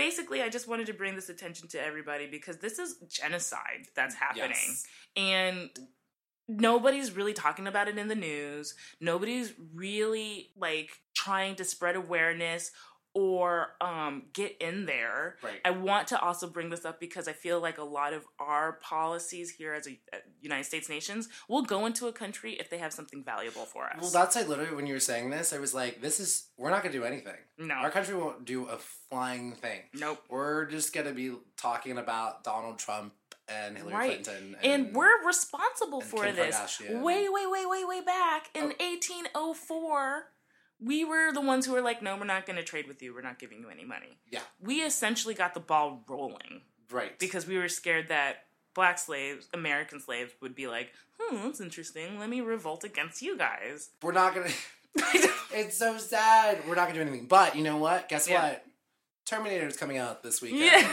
basically 0.00 0.42
i 0.42 0.48
just 0.48 0.66
wanted 0.68 0.86
to 0.86 0.94
bring 0.94 1.14
this 1.14 1.28
attention 1.28 1.68
to 1.68 1.80
everybody 1.80 2.26
because 2.26 2.56
this 2.58 2.78
is 2.78 2.96
genocide 3.08 3.86
that's 3.94 4.14
happening 4.14 4.50
Yes. 4.50 4.86
and 5.16 5.70
nobody's 6.48 7.12
really 7.12 7.32
talking 7.32 7.66
about 7.66 7.88
it 7.88 7.96
in 7.98 8.08
the 8.08 8.14
news 8.14 8.74
nobody's 9.00 9.52
really 9.74 10.50
like 10.56 10.90
trying 11.14 11.54
to 11.56 11.64
spread 11.64 11.96
awareness 11.96 12.72
or 13.14 13.70
um 13.80 14.22
get 14.32 14.56
in 14.60 14.86
there 14.86 15.36
right 15.42 15.60
I 15.64 15.70
want 15.70 16.06
to 16.08 16.20
also 16.20 16.46
bring 16.48 16.70
this 16.70 16.84
up 16.84 17.00
because 17.00 17.26
I 17.26 17.32
feel 17.32 17.60
like 17.60 17.78
a 17.78 17.82
lot 17.84 18.12
of 18.12 18.24
our 18.38 18.74
policies 18.74 19.50
here 19.50 19.74
as 19.74 19.88
a 19.88 19.98
uh, 20.12 20.18
United 20.40 20.64
States 20.64 20.88
nations 20.88 21.28
will 21.48 21.62
go 21.62 21.86
into 21.86 22.06
a 22.06 22.12
country 22.12 22.52
if 22.54 22.70
they 22.70 22.78
have 22.78 22.92
something 22.92 23.24
valuable 23.24 23.64
for 23.64 23.86
us. 23.86 23.96
well 24.00 24.10
that's 24.10 24.36
like 24.36 24.46
literally 24.48 24.74
when 24.74 24.86
you 24.86 24.94
were 24.94 25.00
saying 25.00 25.30
this 25.30 25.52
i 25.52 25.58
was 25.58 25.74
like 25.74 26.00
this 26.00 26.20
is 26.20 26.48
we're 26.56 26.70
not 26.70 26.82
gonna 26.82 26.92
do 26.92 27.04
anything 27.04 27.34
no, 27.58 27.74
our 27.74 27.90
country 27.90 28.14
won't 28.14 28.44
do 28.44 28.66
a 28.66 28.78
flying 29.08 29.52
thing 29.54 29.80
nope. 29.94 30.22
we're 30.28 30.66
just 30.66 30.92
gonna 30.94 31.12
be 31.12 31.32
talking 31.56 31.98
about 31.98 32.44
donald 32.44 32.78
trump 32.78 33.12
and 33.48 33.76
hillary 33.76 33.92
Right. 33.94 34.22
clinton 34.24 34.56
And 34.62 34.94
we're 34.94 35.26
responsible 35.26 36.00
and 36.00 36.08
for 36.08 36.24
Kim 36.24 36.36
this. 36.36 36.54
Kardashian. 36.54 37.02
Way, 37.02 37.28
way, 37.28 37.46
way, 37.48 37.66
way, 37.66 37.84
way 37.84 38.00
back 38.00 38.48
in 38.54 38.62
Oh. 38.62 38.72
1804, 38.78 40.26
we 40.82 41.04
were 41.04 41.32
the 41.32 41.40
ones 41.40 41.66
who 41.66 41.72
were 41.72 41.80
like, 41.82 42.02
"No, 42.02 42.16
we're 42.16 42.24
not 42.24 42.46
going 42.46 42.56
to 42.56 42.62
trade 42.62 42.88
with 42.88 43.02
you. 43.02 43.14
We're 43.14 43.20
not 43.22 43.38
giving 43.38 43.60
you 43.60 43.68
any 43.68 43.84
money." 43.84 44.18
Yeah. 44.30 44.40
We 44.60 44.80
essentially 44.82 45.34
got 45.34 45.54
the 45.54 45.60
ball 45.60 46.02
rolling 46.08 46.62
Right. 46.90 47.18
because 47.18 47.46
we 47.46 47.58
were 47.58 47.68
scared 47.68 48.08
that 48.08 48.44
black 48.74 48.98
slaves, 48.98 49.48
American 49.52 50.00
slaves, 50.00 50.32
would 50.40 50.54
be 50.54 50.66
like, 50.66 50.92
"Hmm, 51.18 51.36
that's 51.44 51.60
interesting. 51.60 52.18
Let 52.18 52.28
me 52.28 52.40
revolt 52.40 52.84
against 52.84 53.22
you 53.22 53.36
guys." 53.36 53.90
we're 54.02 54.12
not 54.12 54.34
gonna. 54.34 54.50
it's 55.52 55.76
so 55.76 55.98
sad. 55.98 56.66
We're 56.66 56.74
not 56.74 56.88
gonna 56.88 56.94
do 57.04 57.08
anything. 57.08 57.26
But 57.26 57.54
you 57.56 57.62
know 57.62 57.76
what? 57.76 58.08
Guess 58.08 58.28
Yeah. 58.28 58.42
what? 58.42 58.64
is 59.46 59.76
coming 59.76 59.96
out 59.96 60.24
this 60.24 60.42
weekend. 60.42 60.64
Yeah. 60.64 60.92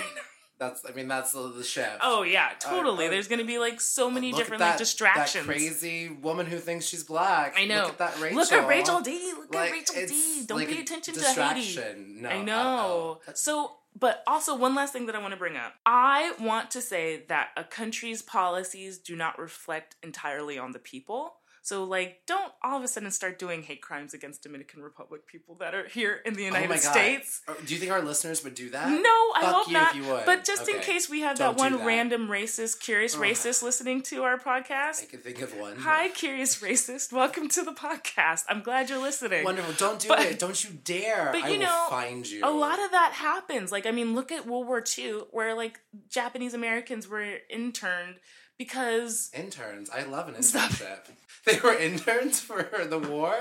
That's. 0.59 0.83
I 0.87 0.91
mean, 0.93 1.07
that's 1.07 1.31
the, 1.33 1.49
the 1.49 1.63
shift. 1.63 1.97
Oh 2.01 2.23
yeah, 2.23 2.49
totally. 2.59 3.07
uh, 3.07 3.09
There's 3.09 3.27
going 3.27 3.39
to 3.39 3.45
be 3.45 3.59
like 3.59 3.79
so 3.79 4.09
many 4.09 4.31
different 4.31 4.59
that- 4.59 4.69
like 4.71 4.77
distractions. 4.77 5.45
That 5.45 5.53
crazy 5.53 6.09
woman 6.09 6.45
who 6.45 6.57
thinks 6.57 6.85
she's 6.85 7.03
black. 7.03 7.53
I 7.57 7.65
know. 7.65 7.83
Look 7.83 7.89
at 7.91 7.97
that 7.99 8.19
Rachel. 8.21 8.37
Look 8.39 8.51
at 8.51 8.67
Rachel 8.67 9.01
D. 9.01 9.33
Look 9.37 9.53
Like, 9.53 9.69
at 9.69 9.71
Rachel 9.71 9.95
D. 10.07 10.45
Don't 10.47 10.57
like 10.57 10.67
pay 10.69 10.81
attention 10.81 11.13
to 11.13 11.21
Haiti. 11.21 11.77
No, 12.21 12.29
I 12.29 12.39
uh, 12.39 12.43
know. 12.43 12.55
oh. 12.57 13.19
That's- 13.25 13.39
So, 13.41 13.73
but 13.99 14.23
also 14.27 14.55
one 14.55 14.75
last 14.75 14.93
thing 14.93 15.05
that 15.07 15.15
I 15.15 15.19
want 15.19 15.31
to 15.31 15.37
bring 15.37 15.57
up. 15.57 15.73
I 15.85 16.33
want 16.39 16.71
to 16.71 16.81
say 16.81 17.23
that 17.29 17.49
a 17.57 17.63
country's 17.63 18.21
policies 18.21 18.97
do 18.97 19.15
not 19.15 19.37
reflect 19.39 19.95
entirely 20.03 20.57
on 20.57 20.71
the 20.71 20.79
people. 20.79 21.33
So, 21.67 21.83
like, 21.83 22.21
don't 22.25 22.53
all 22.63 22.77
of 22.77 22.83
a 22.85 22.87
sudden 22.87 23.11
start 23.11 23.37
doing 23.39 23.61
hate 23.61 23.81
crimes 23.81 24.13
against 24.13 24.41
Dominican 24.41 24.81
Republic 24.81 25.27
people 25.27 25.55
that 25.55 25.75
are 25.75 25.85
here 25.85 26.21
in 26.25 26.33
the 26.35 26.43
Oh 26.43 26.45
United 26.45 26.69
God. 26.69 26.79
States. 26.79 27.41
Oh, 27.45 27.57
do 27.65 27.73
you 27.73 27.77
think 27.81 27.91
our 27.91 28.01
listeners 28.01 28.41
would 28.45 28.55
do 28.55 28.69
that? 28.69 28.87
No, 28.89 28.99
I 29.35 29.41
hope 29.53 29.69
not. 29.69 29.89
if 29.93 29.97
you 30.01 30.09
would. 30.09 30.25
But 30.25 30.45
just 30.45 30.69
in 30.69 30.79
case 30.79 31.09
we 31.09 31.19
have 31.19 31.37
Don't 31.37 31.57
that 31.57 31.61
one 31.61 31.73
that. 31.79 31.85
random 31.85 32.29
racist, 32.29 32.79
curious 32.79 33.15
Ugh. 33.15 33.21
racist 33.21 33.63
listening 33.63 34.01
to 34.03 34.23
our 34.23 34.37
podcast, 34.39 35.03
I 35.03 35.07
can 35.07 35.19
think 35.19 35.41
of 35.41 35.57
one. 35.59 35.75
Hi, 35.79 36.07
curious 36.07 36.61
racist. 36.61 37.11
Welcome 37.11 37.49
to 37.49 37.63
the 37.63 37.73
podcast. 37.73 38.45
I'm 38.47 38.61
glad 38.61 38.89
you're 38.89 39.01
listening. 39.01 39.43
Wonderful. 39.43 39.73
Don't 39.73 39.99
do 39.99 40.07
But- 40.07 40.21
it. 40.21 40.39
Don't 40.39 40.63
you 40.63 40.69
dare. 40.85 41.31
but 41.33 41.43
I 41.43 41.49
you 41.49 41.59
will 41.59 41.65
know, 41.65 41.87
find 41.89 42.25
you. 42.25 42.45
A 42.45 42.49
lot 42.49 42.79
of 42.79 42.91
that 42.91 43.11
happens. 43.11 43.73
Like, 43.73 43.85
I 43.85 43.91
mean, 43.91 44.15
look 44.15 44.31
at 44.31 44.47
World 44.47 44.67
War 44.67 44.81
II, 44.97 45.23
where 45.31 45.53
like 45.53 45.81
Japanese 46.07 46.53
Americans 46.53 47.09
were 47.09 47.39
interned 47.49 48.21
because 48.57 49.29
interns. 49.33 49.89
I 49.89 50.03
love 50.03 50.29
an 50.29 50.35
internship. 50.35 51.09
They 51.51 51.59
were 51.61 51.73
interns 51.73 52.39
for 52.41 52.63
the 52.89 52.99
war. 52.99 53.35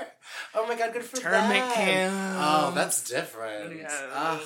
Oh 0.55 0.65
my 0.67 0.75
god, 0.75 0.93
good 0.93 1.03
for 1.03 1.17
Internment 1.17 1.65
them. 1.65 1.73
camps. 1.73 2.37
Oh, 2.39 2.71
that's 2.73 3.03
different. 3.09 3.75
Yes. 3.75 3.93
Ugh. 4.13 4.41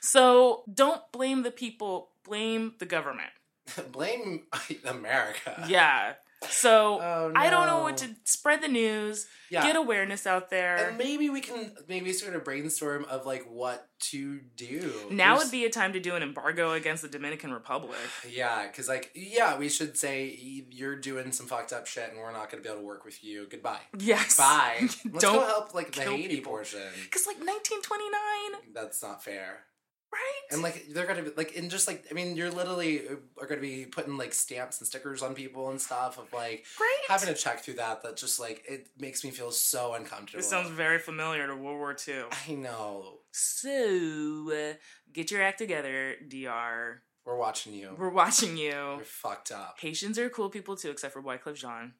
So 0.00 0.62
don't 0.72 1.02
blame 1.12 1.42
the 1.42 1.50
people. 1.50 2.10
Blame 2.24 2.74
the 2.78 2.86
government. 2.86 3.30
blame 3.92 4.42
America. 4.84 5.64
Yeah. 5.68 6.14
So 6.48 6.98
Oh, 7.00 7.32
I 7.36 7.50
don't 7.50 7.66
know 7.66 7.82
what 7.82 7.98
to 7.98 8.08
spread 8.24 8.62
the 8.62 8.68
news, 8.68 9.26
Yeah. 9.50 9.62
get 9.62 9.76
awareness 9.76 10.26
out 10.26 10.48
there. 10.48 10.76
And 10.88 10.96
maybe 10.98 11.28
we 11.28 11.40
can 11.42 11.76
maybe 11.86 12.12
sort 12.14 12.34
of 12.34 12.44
brainstorm 12.44 13.04
of 13.10 13.26
like 13.26 13.44
what 13.50 13.86
to 14.10 14.40
do. 14.56 14.92
now 15.10 15.34
There's- 15.34 15.44
would 15.44 15.50
be 15.52 15.66
a 15.66 15.70
time 15.70 15.92
to 15.92 16.00
do 16.00 16.14
an 16.14 16.22
embargo 16.22 16.72
against 16.72 17.02
the 17.02 17.08
Dominican 17.08 17.52
Republic. 17.52 17.98
Yeah, 18.28 18.66
because 18.66 18.88
like 18.88 19.10
yeah, 19.14 19.58
we 19.58 19.68
should 19.68 19.98
say 19.98 20.24
you're 20.70 20.96
doing 20.96 21.32
some 21.32 21.46
fucked 21.46 21.72
up 21.74 21.86
shit, 21.86 22.08
and 22.10 22.18
we're 22.18 22.32
not 22.32 22.50
going 22.50 22.62
to 22.62 22.66
be 22.66 22.72
able 22.72 22.80
to 22.80 22.86
work 22.86 23.04
with 23.04 23.22
you. 23.22 23.46
Goodbye. 23.50 23.80
Yes. 23.98 24.36
Bye. 24.38 24.78
Let's 25.04 25.22
Don't 25.22 25.46
help 25.46 25.74
like 25.74 25.92
the 25.92 26.02
Haiti 26.02 26.36
people. 26.36 26.52
portion. 26.52 26.80
Because 27.04 27.26
like 27.26 27.36
1929, 27.36 28.72
That's 28.74 29.02
not 29.02 29.22
fair. 29.22 29.64
Right? 30.12 30.52
And 30.52 30.62
like 30.62 30.86
they're 30.92 31.06
gonna 31.06 31.22
be 31.22 31.30
like 31.36 31.56
and 31.56 31.70
just 31.70 31.86
like 31.86 32.06
I 32.10 32.14
mean 32.14 32.36
you're 32.36 32.50
literally 32.50 33.08
uh, 33.08 33.14
are 33.40 33.46
gonna 33.46 33.60
be 33.60 33.86
putting 33.86 34.16
like 34.16 34.34
stamps 34.34 34.78
and 34.78 34.86
stickers 34.86 35.22
on 35.22 35.34
people 35.34 35.70
and 35.70 35.80
stuff 35.80 36.18
of 36.18 36.32
like 36.32 36.64
right? 36.80 36.98
having 37.08 37.28
to 37.28 37.34
check 37.34 37.60
through 37.60 37.74
that 37.74 38.02
that 38.02 38.16
just 38.16 38.40
like 38.40 38.64
it 38.68 38.88
makes 38.98 39.24
me 39.24 39.30
feel 39.30 39.50
so 39.50 39.94
uncomfortable. 39.94 40.40
This 40.40 40.50
sounds 40.50 40.70
very 40.70 40.98
familiar 40.98 41.46
to 41.46 41.54
World 41.54 41.78
War 41.78 41.96
II. 42.06 42.24
I 42.48 42.52
know. 42.54 43.18
So, 43.32 44.50
uh, 44.52 44.74
get 45.12 45.30
your 45.30 45.42
act 45.42 45.58
together, 45.58 46.16
DR. 46.28 47.02
We're 47.24 47.38
watching 47.38 47.74
you. 47.74 47.94
We're 47.96 48.10
watching 48.10 48.56
you. 48.56 48.72
We're 48.72 48.96
you. 48.98 49.04
fucked 49.04 49.52
up. 49.52 49.76
Haitians 49.78 50.18
are 50.18 50.28
cool 50.28 50.48
people 50.48 50.76
too, 50.76 50.90
except 50.90 51.12
for 51.12 51.22
Wyclef 51.22 51.54
Jean. 51.54 51.92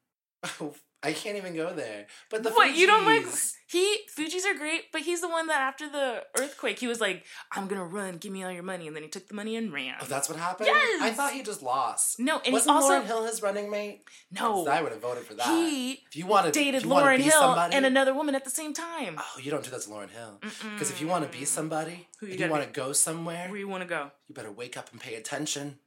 I 1.03 1.13
can't 1.15 1.37
even 1.39 1.55
go 1.55 1.73
there. 1.73 2.07
But 2.29 2.43
the 2.43 2.51
what 2.51 2.77
you 2.77 2.87
don't 2.87 3.07
like? 3.07 3.25
He 3.67 4.01
Fugees 4.19 4.45
are 4.45 4.59
great, 4.59 4.93
but 4.93 5.03
he's 5.03 5.21
the 5.21 5.29
one 5.29 5.47
that 5.47 5.61
after 5.61 5.89
the 5.89 6.25
earthquake, 6.39 6.79
he 6.79 6.87
was 6.89 7.01
like, 7.01 7.25
"I'm 7.53 7.69
gonna 7.69 7.85
run, 7.85 8.19
give 8.19 8.33
me 8.33 8.45
all 8.45 8.51
your 8.51 8.63
money," 8.65 8.87
and 8.87 8.95
then 8.95 9.03
he 9.05 9.09
took 9.09 9.29
the 9.29 9.35
money 9.35 9.57
and 9.57 9.73
ran. 9.73 9.95
Oh, 10.01 10.05
that's 10.05 10.29
what 10.29 10.39
happened. 10.39 10.67
Yes! 10.67 11.01
I 11.03 11.11
thought 11.13 11.33
he 11.33 11.43
just 11.43 11.63
lost. 11.63 12.19
no, 12.19 12.41
and 12.45 12.53
Wasn't 12.53 12.75
also 12.75 13.01
Lauryn 13.01 13.07
Hill 13.07 13.25
his 13.25 13.41
running 13.43 13.71
mate? 13.71 14.03
no, 14.33 14.67
I 14.67 14.83
would 14.83 14.93
have 14.93 15.01
voted 15.01 15.25
for 15.25 15.35
that. 15.35 15.47
he 15.47 15.93
if 16.09 16.17
you 16.17 16.27
wanted 16.27 16.53
dated 16.53 16.83
you 16.83 16.89
Lauren 16.89 17.17
be 17.19 17.23
Hill 17.23 17.33
somebody, 17.41 17.77
and 17.77 17.87
another 17.87 18.13
woman 18.13 18.35
at 18.35 18.45
the 18.45 18.51
same 18.51 18.75
time. 18.75 19.15
Oh, 19.19 19.39
you 19.41 19.51
don't 19.51 19.65
do 19.65 19.71
that 19.71 19.81
to 19.83 19.89
Lauryn 19.89 20.11
Hill. 20.11 20.39
Because 20.41 20.91
if 20.91 21.01
you 21.01 21.07
want 21.07 21.31
to 21.31 21.39
be 21.39 21.45
somebody, 21.45 22.09
Who 22.19 22.27
you 22.27 22.35
if 22.35 22.41
you 22.41 22.49
want 22.51 22.65
to 22.65 22.71
go 22.71 22.93
somewhere, 22.93 23.49
Where 23.49 23.59
you 23.59 23.69
want 23.69 23.83
to 23.85 23.89
go? 23.89 24.11
you 24.29 24.35
better 24.35 24.53
wake 24.53 24.77
up 24.77 24.91
and 24.93 25.01
pay 25.01 25.15
attention. 25.15 25.79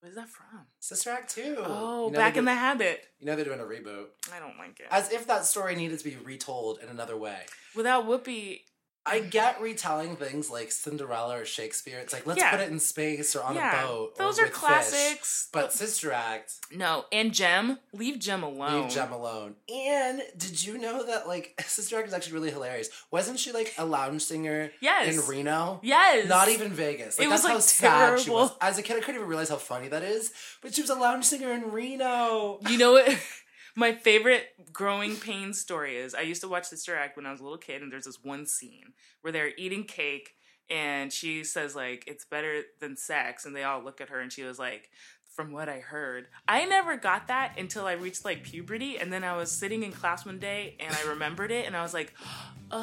Where's 0.00 0.14
that 0.14 0.28
from? 0.28 0.60
Sister 0.78 1.10
Act 1.10 1.34
2. 1.34 1.56
Oh, 1.58 2.06
You 2.06 2.12
know 2.12 2.18
back 2.18 2.36
in 2.36 2.44
the 2.44 2.54
habit. 2.54 3.04
You 3.18 3.26
know 3.26 3.34
they're 3.34 3.44
doing 3.44 3.60
a 3.60 3.64
reboot. 3.64 4.06
I 4.32 4.38
don't 4.38 4.56
like 4.56 4.78
it. 4.78 4.86
As 4.90 5.10
if 5.10 5.26
that 5.26 5.44
story 5.44 5.74
needed 5.74 5.98
to 5.98 6.04
be 6.04 6.16
retold 6.16 6.78
in 6.80 6.88
another 6.88 7.16
way. 7.16 7.40
Without 7.74 8.06
Whoopi, 8.06 8.60
I 9.08 9.20
get 9.20 9.60
retelling 9.60 10.16
things 10.16 10.50
like 10.50 10.70
Cinderella 10.72 11.40
or 11.40 11.44
Shakespeare. 11.44 11.98
It's 11.98 12.12
like, 12.12 12.26
let's 12.26 12.38
Yeah. 12.40 12.50
put 12.50 12.60
it 12.60 12.70
in 12.70 12.78
space 12.78 13.34
or 13.34 13.42
on 13.42 13.54
yeah, 13.54 13.82
a 13.82 13.86
boat. 13.86 14.12
or 14.18 14.24
those 14.24 14.38
are 14.38 14.42
with 14.42 14.50
fish. 14.52 14.60
classics. 14.60 15.48
But 15.52 15.72
Sister 15.72 16.12
Act, 16.12 16.52
no, 16.72 17.06
and 17.10 17.32
Jem, 17.32 17.78
leave 17.92 18.18
Jem 18.18 18.42
alone. 18.42 18.82
leave 18.82 18.90
Jem 18.92 19.12
alone. 19.12 19.54
And 19.72 20.22
did 20.36 20.62
you 20.64 20.78
know 20.78 21.04
that, 21.06 21.26
like, 21.26 21.54
Sister 21.66 21.98
Act 21.98 22.08
is 22.08 22.14
actually 22.14 22.34
really 22.34 22.50
hilarious? 22.50 22.88
Wasn't 23.10 23.38
she, 23.38 23.52
like, 23.52 23.74
a 23.78 23.84
lounge 23.84 24.22
singer 24.22 24.70
Yes. 24.80 25.14
in 25.14 25.26
Reno? 25.26 25.80
Yes, 25.82 26.28
Not 26.28 26.48
even 26.48 26.70
Vegas. 26.72 27.18
Like, 27.18 27.26
It 27.26 27.30
that's 27.30 27.42
was, 27.42 27.48
how 27.48 27.54
like, 27.54 27.62
sad 27.64 28.20
she 28.20 28.30
was. 28.30 28.48
terrible. 28.50 28.56
As 28.60 28.78
a 28.78 28.82
kid, 28.82 28.96
I 28.96 29.00
couldn't 29.00 29.16
even 29.16 29.28
realize 29.28 29.48
how 29.48 29.56
funny 29.56 29.88
that 29.88 30.02
is. 30.02 30.32
But 30.60 30.74
she 30.74 30.80
was 30.82 30.90
a 30.90 30.94
lounge 30.94 31.24
singer 31.24 31.52
in 31.52 31.70
Reno. 31.72 32.58
You 32.68 32.78
know 32.78 32.92
what? 32.92 33.08
My 33.78 33.92
favorite 33.92 34.72
growing 34.72 35.14
pain 35.14 35.54
story 35.54 35.98
is 35.98 36.12
I 36.12 36.22
used 36.22 36.40
to 36.40 36.48
watch 36.48 36.64
Sister 36.64 36.96
Act 36.96 37.16
when 37.16 37.26
I 37.26 37.30
was 37.30 37.38
a 37.38 37.44
little 37.44 37.58
kid, 37.58 37.80
and 37.80 37.92
there's 37.92 38.06
this 38.06 38.18
one 38.24 38.44
scene 38.44 38.92
where 39.20 39.32
they're 39.32 39.52
eating 39.56 39.84
cake, 39.84 40.34
and 40.68 41.12
she 41.12 41.44
says 41.44 41.76
like 41.76 42.02
it's 42.08 42.24
better 42.24 42.62
than 42.80 42.96
sex, 42.96 43.46
and 43.46 43.54
they 43.54 43.62
all 43.62 43.80
look 43.80 44.00
at 44.00 44.08
her, 44.08 44.18
and 44.18 44.32
she 44.32 44.42
was 44.42 44.58
like. 44.58 44.90
From 45.36 45.52
what 45.52 45.68
I 45.68 45.78
heard, 45.78 46.26
I 46.48 46.64
never 46.64 46.96
got 46.96 47.28
that 47.28 47.56
until 47.60 47.86
I 47.86 47.92
reached 47.92 48.24
like 48.24 48.42
puberty, 48.42 48.98
and 48.98 49.12
then 49.12 49.22
I 49.22 49.36
was 49.36 49.52
sitting 49.52 49.84
in 49.84 49.92
class 49.92 50.26
one 50.26 50.40
day 50.40 50.74
and 50.80 50.92
I 50.92 51.02
remembered 51.10 51.52
it, 51.52 51.64
and 51.64 51.76
I 51.76 51.82
was 51.82 51.94
like, 51.94 52.12
"Oh, 52.72 52.80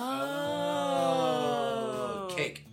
Cake. 2.34 2.66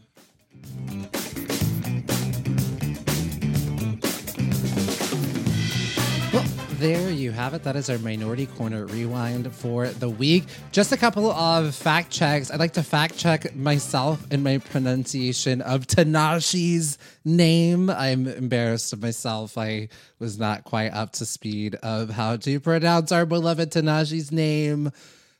There 6.82 7.12
you 7.12 7.30
have 7.30 7.54
it. 7.54 7.62
That 7.62 7.76
is 7.76 7.88
our 7.88 7.98
Minority 7.98 8.46
Corner 8.46 8.86
rewind 8.86 9.54
for 9.54 9.86
the 9.86 10.10
week. 10.10 10.46
Just 10.72 10.90
a 10.90 10.96
couple 10.96 11.30
of 11.30 11.76
fact 11.76 12.10
checks. 12.10 12.50
I'd 12.50 12.58
like 12.58 12.72
to 12.72 12.82
fact 12.82 13.16
check 13.16 13.54
myself 13.54 14.26
in 14.32 14.42
my 14.42 14.58
pronunciation 14.58 15.60
of 15.60 15.86
Tinashe's 15.86 16.98
name. 17.24 17.88
I'm 17.88 18.26
embarrassed 18.26 18.92
of 18.92 19.00
myself. 19.00 19.56
I 19.56 19.90
was 20.18 20.40
not 20.40 20.64
quite 20.64 20.88
up 20.88 21.12
to 21.12 21.24
speed 21.24 21.76
of 21.84 22.10
how 22.10 22.34
to 22.38 22.58
pronounce 22.58 23.12
our 23.12 23.26
beloved 23.26 23.70
Tinashe's 23.70 24.32
name. 24.32 24.90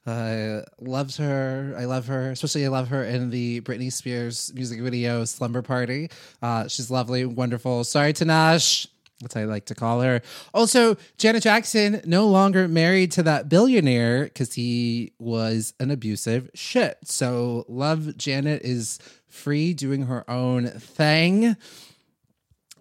Uh, 0.07 0.61
loves 0.81 1.17
her. 1.17 1.75
I 1.77 1.87
love 1.87 2.07
her. 2.07 2.31
Especially, 2.31 2.65
I 2.67 2.69
love 2.69 2.87
her 2.91 3.03
in 3.03 3.31
the 3.31 3.63
Britney 3.63 3.91
Spears 3.91 4.53
music 4.55 4.81
video 4.81 5.25
"Slumber 5.25 5.63
Party." 5.63 6.09
Uh, 6.41 6.69
she's 6.69 6.89
lovely, 6.89 7.25
wonderful. 7.25 7.83
Sorry, 7.83 8.13
Tanash. 8.13 8.87
What 9.23 9.37
I 9.37 9.45
like 9.45 9.67
to 9.67 9.75
call 9.75 10.01
her. 10.01 10.21
Also, 10.53 10.97
Janet 11.17 11.45
Jackson 11.45 12.01
no 12.05 12.27
longer 12.27 12.67
married 12.67 13.13
to 13.13 13.23
that 13.23 13.49
billionaire 13.49 14.25
because 14.25 14.55
he 14.55 15.13
was 15.19 15.75
an 15.79 15.91
abusive 15.91 16.51
shit. 16.55 16.99
So, 17.05 17.65
love 17.69 18.17
Janet 18.17 18.63
is 18.63 18.99
free 19.29 19.73
doing 19.75 20.03
her 20.03 20.29
own 20.29 20.67
thing. 20.67 21.57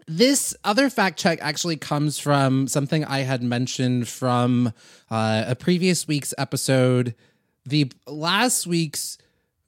This 0.07 0.55
other 0.63 0.89
fact 0.89 1.19
check 1.19 1.39
actually 1.41 1.77
comes 1.77 2.19
from 2.19 2.67
something 2.67 3.05
I 3.05 3.19
had 3.19 3.43
mentioned 3.43 4.07
from 4.07 4.73
uh, 5.09 5.45
a 5.47 5.55
previous 5.55 6.07
week's 6.07 6.33
episode. 6.37 7.15
The 7.65 7.91
last 8.07 8.65
week's 8.65 9.17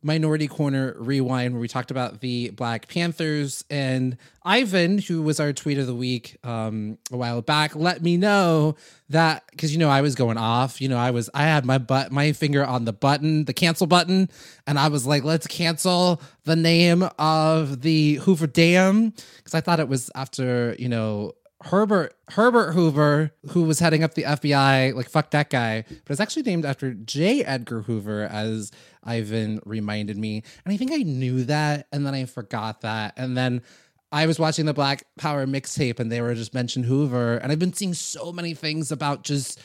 Minority 0.04 0.48
Corner 0.48 0.96
rewind, 0.98 1.54
where 1.54 1.62
we 1.62 1.68
talked 1.68 1.92
about 1.92 2.20
the 2.20 2.50
Black 2.52 2.88
Panthers, 2.88 3.64
and 3.70 4.18
Ivan, 4.44 4.98
who 4.98 5.22
was 5.22 5.40
our 5.40 5.54
tweet 5.54 5.78
of 5.78 5.88
the 5.88 5.96
week 5.96 6.38
um, 6.44 6.98
a 7.12 7.18
while 7.18 7.42
back, 7.42 7.76
let 7.76 8.04
me 8.04 8.18
know 8.18 8.76
that 9.10 9.44
because 9.52 9.72
you 9.72 9.78
know 9.80 9.90
I 9.90 10.02
was 10.02 10.16
going 10.16 10.38
off. 10.38 10.82
You 10.82 10.90
know, 10.90 10.98
I 10.98 11.12
was 11.12 11.30
I 11.34 11.44
had 11.44 11.66
my 11.66 11.78
butt 11.78 12.12
my 12.12 12.34
finger 12.34 12.66
on 12.66 12.86
the 12.86 12.94
button, 12.94 13.46
the 13.46 13.54
cancel 13.54 13.88
button, 13.88 14.30
and 14.68 14.78
I 14.78 14.90
was 14.90 15.06
like, 15.06 15.24
let's 15.24 15.48
cancel 15.48 16.22
the 16.44 16.56
name 16.56 17.08
of 17.18 17.82
the 17.82 18.16
Hoover 18.16 18.48
Dam 18.48 19.14
because 19.38 19.54
I 19.54 19.62
thought 19.62 19.80
it 19.80 19.88
was 19.88 20.12
after 20.16 20.76
you 20.78 20.90
know 20.90 21.34
Herbert 21.64 22.16
Herbert 22.30 22.74
Hoover, 22.74 23.32
who 23.50 23.64
was 23.64 23.80
heading 23.80 24.04
up 24.04 24.14
the 24.14 24.24
FBI, 24.24 24.94
like 24.94 25.10
fuck 25.10 25.32
that 25.32 25.50
guy. 25.50 25.86
But 25.88 26.12
it's 26.12 26.20
actually 26.20 26.44
named 26.44 26.66
after 26.66 26.94
J. 26.94 27.44
Edgar 27.44 27.82
Hoover, 27.82 28.24
as 28.24 28.72
Ivan 29.04 29.62
reminded 29.66 30.18
me. 30.18 30.44
And 30.66 30.74
I 30.74 30.78
think 30.78 30.92
I 30.92 30.98
knew 30.98 31.44
that, 31.46 31.88
and 31.92 32.06
then 32.06 32.14
I 32.14 32.26
forgot 32.26 32.82
that, 32.82 33.14
and 33.18 33.38
then. 33.38 33.62
I 34.12 34.28
was 34.28 34.38
watching 34.38 34.68
the 34.68 34.76
Black 34.76 35.08
Power 35.18 35.48
mixtape 35.48 36.00
and 36.00 36.12
they 36.12 36.22
were 36.22 36.36
just 36.36 36.54
mentioned 36.54 36.86
Hoover. 36.86 37.38
And 37.38 37.52
I've 37.52 37.58
been 37.58 37.74
seeing 37.74 37.96
so 37.96 38.32
many 38.32 38.54
things 38.54 38.92
about 38.92 39.24
just 39.24 39.60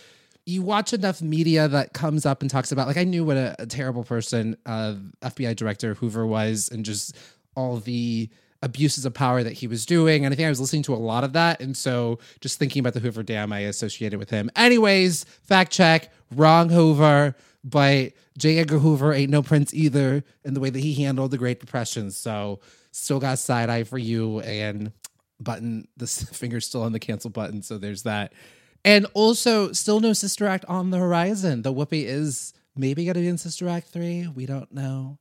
you 0.46 0.62
watch 0.62 0.94
enough 0.94 1.20
media 1.20 1.68
that 1.68 1.92
comes 1.92 2.24
up 2.24 2.40
and 2.40 2.50
talks 2.50 2.72
about 2.72 2.86
like 2.86 2.96
I 2.96 3.04
knew 3.04 3.26
what 3.26 3.36
a, 3.36 3.54
a 3.58 3.66
terrible 3.66 4.04
person 4.04 4.56
uh, 4.64 4.94
FBI 5.20 5.54
director 5.54 5.92
Hoover 5.92 6.26
was 6.26 6.70
and 6.72 6.82
just 6.82 7.14
all 7.54 7.76
the 7.76 8.30
abuses 8.62 9.04
of 9.04 9.14
power 9.14 9.42
that 9.42 9.54
he 9.54 9.66
was 9.66 9.86
doing. 9.86 10.24
And 10.24 10.32
I 10.32 10.36
think 10.36 10.46
I 10.46 10.50
was 10.50 10.60
listening 10.60 10.82
to 10.84 10.94
a 10.94 10.96
lot 10.96 11.24
of 11.24 11.32
that. 11.34 11.60
And 11.60 11.76
so 11.76 12.18
just 12.40 12.58
thinking 12.58 12.80
about 12.80 12.94
the 12.94 13.00
Hoover 13.00 13.22
Dam, 13.22 13.52
I 13.52 13.60
associated 13.60 14.18
with 14.18 14.30
him. 14.30 14.50
Anyways, 14.56 15.24
fact 15.24 15.72
check, 15.72 16.10
wrong 16.34 16.68
Hoover, 16.68 17.36
but 17.62 18.12
J. 18.36 18.58
Edgar 18.58 18.78
Hoover 18.78 19.12
ain't 19.12 19.30
no 19.30 19.42
prince 19.42 19.72
either 19.74 20.24
in 20.44 20.54
the 20.54 20.60
way 20.60 20.70
that 20.70 20.80
he 20.80 20.94
handled 21.02 21.30
the 21.30 21.38
Great 21.38 21.60
Depression. 21.60 22.10
So 22.10 22.60
still 22.90 23.20
got 23.20 23.38
side 23.38 23.70
eye 23.70 23.84
for 23.84 23.98
you 23.98 24.40
and 24.40 24.92
button 25.40 25.86
this 25.96 26.22
finger's 26.32 26.66
still 26.66 26.82
on 26.82 26.92
the 26.92 26.98
cancel 26.98 27.30
button. 27.30 27.62
So 27.62 27.78
there's 27.78 28.02
that. 28.02 28.32
And 28.84 29.06
also, 29.12 29.72
still 29.72 30.00
no 30.00 30.12
Sister 30.12 30.46
Act 30.46 30.64
on 30.66 30.90
the 30.90 30.98
horizon. 30.98 31.62
The 31.62 31.74
Whoopi 31.74 32.04
is 32.04 32.54
maybe 32.76 33.04
going 33.04 33.14
to 33.14 33.20
be 33.20 33.28
in 33.28 33.38
Sister 33.38 33.68
Act 33.68 33.88
3. 33.88 34.28
We 34.34 34.46
don't 34.46 34.72
know. 34.72 35.18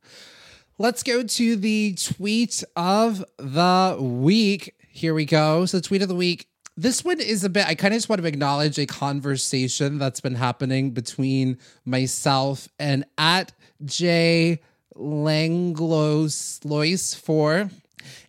Let's 0.80 1.02
go 1.02 1.24
to 1.24 1.56
the 1.56 1.96
tweet 1.96 2.64
of 2.76 3.26
the 3.38 3.98
week. 4.00 4.76
Here 4.88 5.16
we 5.16 5.26
go. 5.26 5.66
So, 5.66 5.78
the 5.78 5.82
tweet 5.82 6.04
of 6.04 6.08
the 6.08 6.14
week. 6.14 6.50
This 6.76 7.04
one 7.04 7.20
is 7.20 7.44
a 7.44 7.50
bit, 7.50 7.66
I 7.66 7.74
kind 7.74 7.96
of 7.96 7.98
just 7.98 8.10
want 8.10 8.22
to 8.22 8.28
acknowledge 8.28 8.78
a 8.78 8.86
conversation 8.86 9.98
that's 9.98 10.22
been 10.22 10.36
happening 10.36 10.92
between 10.92 11.58
myself 11.84 12.70
and 12.78 13.06
at 13.18 13.54
J 13.86 14.62
Langlos 14.96 16.64
Lois 16.64 17.16
4. 17.16 17.72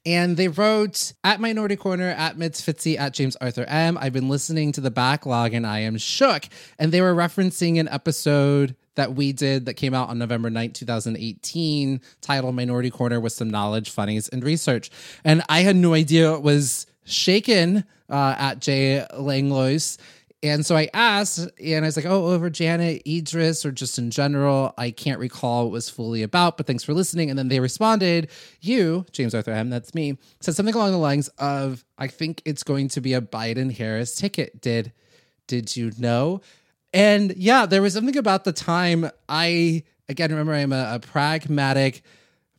And 0.07 0.39
they 0.39 0.49
wrote 0.49 1.13
at 1.23 1.41
Minority 1.41 1.77
Corner, 1.77 2.09
at 2.09 2.39
Mitz 2.39 2.63
Fitzy, 2.63 2.99
at 2.99 3.13
James 3.13 3.37
Arthur 3.37 3.65
M. 3.65 3.99
I've 3.99 4.15
been 4.15 4.31
listening 4.31 4.73
to 4.73 4.81
the 4.81 4.91
backlog 4.91 5.53
and 5.53 5.67
I 5.67 5.81
am 5.81 5.99
shook. 5.99 6.45
And 6.79 6.93
they 6.93 7.03
were 7.03 7.15
referencing 7.15 7.79
an 7.79 7.89
episode 7.89 8.75
that 8.99 9.15
we 9.15 9.33
did 9.33 9.67
that 9.67 9.75
came 9.75 9.95
out 9.95 10.09
on 10.09 10.19
November 10.19 10.51
9th, 10.51 10.75
2018, 10.75 12.01
titled 12.21 12.55
Minority 12.55 12.91
Corner 12.91 13.21
with 13.21 13.33
some 13.33 13.49
knowledge, 13.49 13.91
funnies, 13.91 14.29
and 14.29 14.43
research. 14.43 14.91
And 15.25 15.43
I 15.49 15.61
had 15.61 15.77
no 15.77 15.95
idea 15.95 16.35
it 16.35 16.43
was 16.43 16.87
shaken 17.05 17.85
uh, 18.11 18.35
at 18.37 18.59
Jay 18.59 19.07
Langlois. 19.17 19.99
And 20.43 20.67
so 20.67 20.77
I 20.77 20.89
asked, 20.93 21.49
and 21.63 21.85
I 21.85 21.89
was 21.89 21.97
like, 21.97 22.07
oh, 22.07 22.27
over 22.27 22.51
Janet, 22.51 23.03
Idris, 23.07 23.65
or 23.65 23.71
just 23.71 23.99
in 23.99 24.11
general. 24.11 24.75
I 24.77 24.91
can't 24.91 25.21
recall 25.21 25.65
what 25.65 25.73
was 25.73 25.89
fully 25.89 26.25
about, 26.25 26.57
but 26.57 26.67
thanks 26.67 26.83
for 26.83 26.93
listening. 26.93 27.31
And 27.31 27.39
then 27.39 27.47
they 27.47 27.61
responded, 27.61 28.31
you, 28.61 29.07
James 29.13 29.33
Arthur 29.33 29.53
M, 29.53 29.71
that's 29.71 29.95
me, 29.95 30.19
said 30.41 30.57
something 30.57 30.75
along 30.75 30.91
the 30.91 30.99
lines 30.99 31.29
of, 31.39 31.85
I 31.99 32.09
think 32.09 32.43
it's 32.45 32.65
going 32.65 32.89
to 32.89 33.01
be 33.01 33.15
a 33.15 33.21
Biden 33.21 33.77
Harris 33.77 34.17
ticket. 34.17 34.61
Did 34.61 34.93
did 35.47 35.77
you 35.77 35.93
know? 35.99 36.43
And 36.93 37.35
yeah, 37.37 37.67
there 37.67 37.83
was 37.83 37.95
something 37.95 38.17
about 38.17 38.45
the 38.45 38.53
time 38.53 39.11
I 39.29 39.85
again 40.09 40.31
remember 40.31 40.55
I'm 40.55 40.73
a, 40.73 40.95
a 40.95 41.01
pragmatic, 41.01 42.03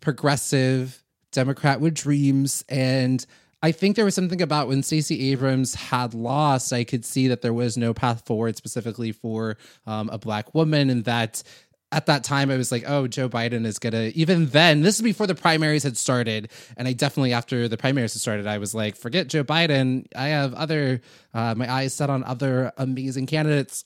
progressive 0.01 1.03
Democrat 1.31 1.81
with 1.81 1.93
dreams 1.93 2.63
and 2.69 3.25
I 3.61 3.71
think 3.73 3.95
there 3.95 4.05
was 4.05 4.15
something 4.15 4.41
about 4.41 4.69
when 4.69 4.83
Stacey 4.83 5.31
Abrams 5.31 5.75
had 5.75 6.13
lost, 6.13 6.71
I 6.71 6.85
could 6.85 7.03
see 7.03 7.27
that 7.27 7.41
there 7.41 7.53
was 7.53 7.77
no 7.77 7.93
path 7.93 8.25
forward 8.25 8.55
specifically 8.55 9.11
for 9.11 9.57
um, 9.85 10.09
a 10.09 10.17
black 10.17 10.55
woman, 10.55 10.89
and 10.89 11.03
that 11.03 11.43
at 11.91 12.05
that 12.05 12.23
time 12.23 12.51
I 12.51 12.57
was 12.57 12.71
like, 12.71 12.85
oh, 12.87 13.07
Joe 13.07 13.27
Biden 13.27 13.65
is 13.65 13.77
gonna. 13.77 14.11
Even 14.15 14.45
then, 14.47 14.81
this 14.81 14.95
is 14.95 15.01
before 15.01 15.27
the 15.27 15.35
primaries 15.35 15.83
had 15.83 15.97
started, 15.97 16.49
and 16.77 16.87
I 16.87 16.93
definitely 16.93 17.33
after 17.33 17.67
the 17.67 17.77
primaries 17.77 18.13
had 18.13 18.21
started, 18.21 18.47
I 18.47 18.59
was 18.59 18.73
like, 18.73 18.95
forget 18.95 19.27
Joe 19.27 19.43
Biden. 19.43 20.05
I 20.15 20.27
have 20.27 20.53
other, 20.53 21.01
uh, 21.33 21.53
my 21.55 21.69
eyes 21.69 21.93
set 21.93 22.09
on 22.09 22.23
other 22.23 22.71
amazing 22.77 23.25
candidates. 23.25 23.83